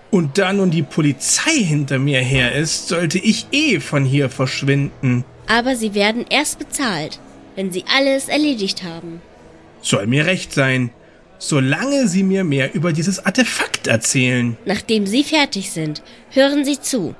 [0.09, 5.25] Und da nun die Polizei hinter mir her ist, sollte ich eh von hier verschwinden.
[5.47, 7.19] Aber Sie werden erst bezahlt,
[7.55, 9.21] wenn Sie alles erledigt haben.
[9.81, 10.91] Soll mir recht sein,
[11.39, 14.57] solange Sie mir mehr über dieses Artefakt erzählen.
[14.65, 16.01] Nachdem Sie fertig sind,
[16.31, 17.15] hören Sie zu.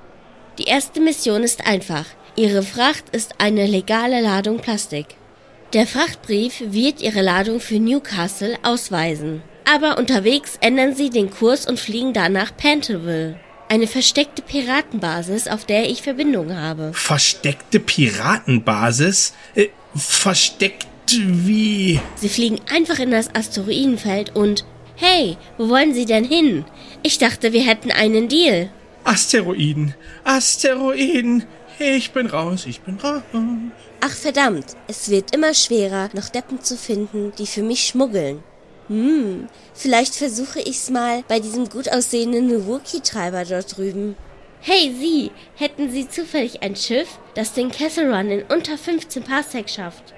[0.58, 2.06] Die erste Mission ist einfach.
[2.36, 5.08] Ihre Fracht ist eine legale Ladung Plastik.
[5.74, 9.42] Der Frachtbrief wird Ihre Ladung für Newcastle ausweisen.
[9.70, 13.38] Aber unterwegs ändern sie den Kurs und fliegen dann nach Panterville.
[13.70, 16.92] Eine versteckte Piratenbasis, auf der ich Verbindung habe.
[16.94, 19.34] Versteckte Piratenbasis?
[19.56, 22.00] Äh, versteckt wie?
[22.16, 24.66] Sie fliegen einfach in das Asteroidenfeld und
[24.96, 26.66] Hey, wo wollen Sie denn hin?
[27.04, 28.72] Ich dachte, wir hätten einen Deal.
[29.04, 29.94] Asteroiden,
[30.24, 31.44] Asteroiden.
[31.78, 33.22] Ich bin raus, ich bin raus.
[34.02, 38.44] Ach verdammt, es wird immer schwerer, noch Deppen zu finden, die für mich schmuggeln.
[38.88, 44.16] Hm, vielleicht versuche ich's mal bei diesem gut aussehenden Wookie-Treiber dort drüben.
[44.62, 49.70] Hey Sie, hätten Sie zufällig ein Schiff, das den Kessel Run in unter 15 Parsec
[49.70, 50.14] schafft?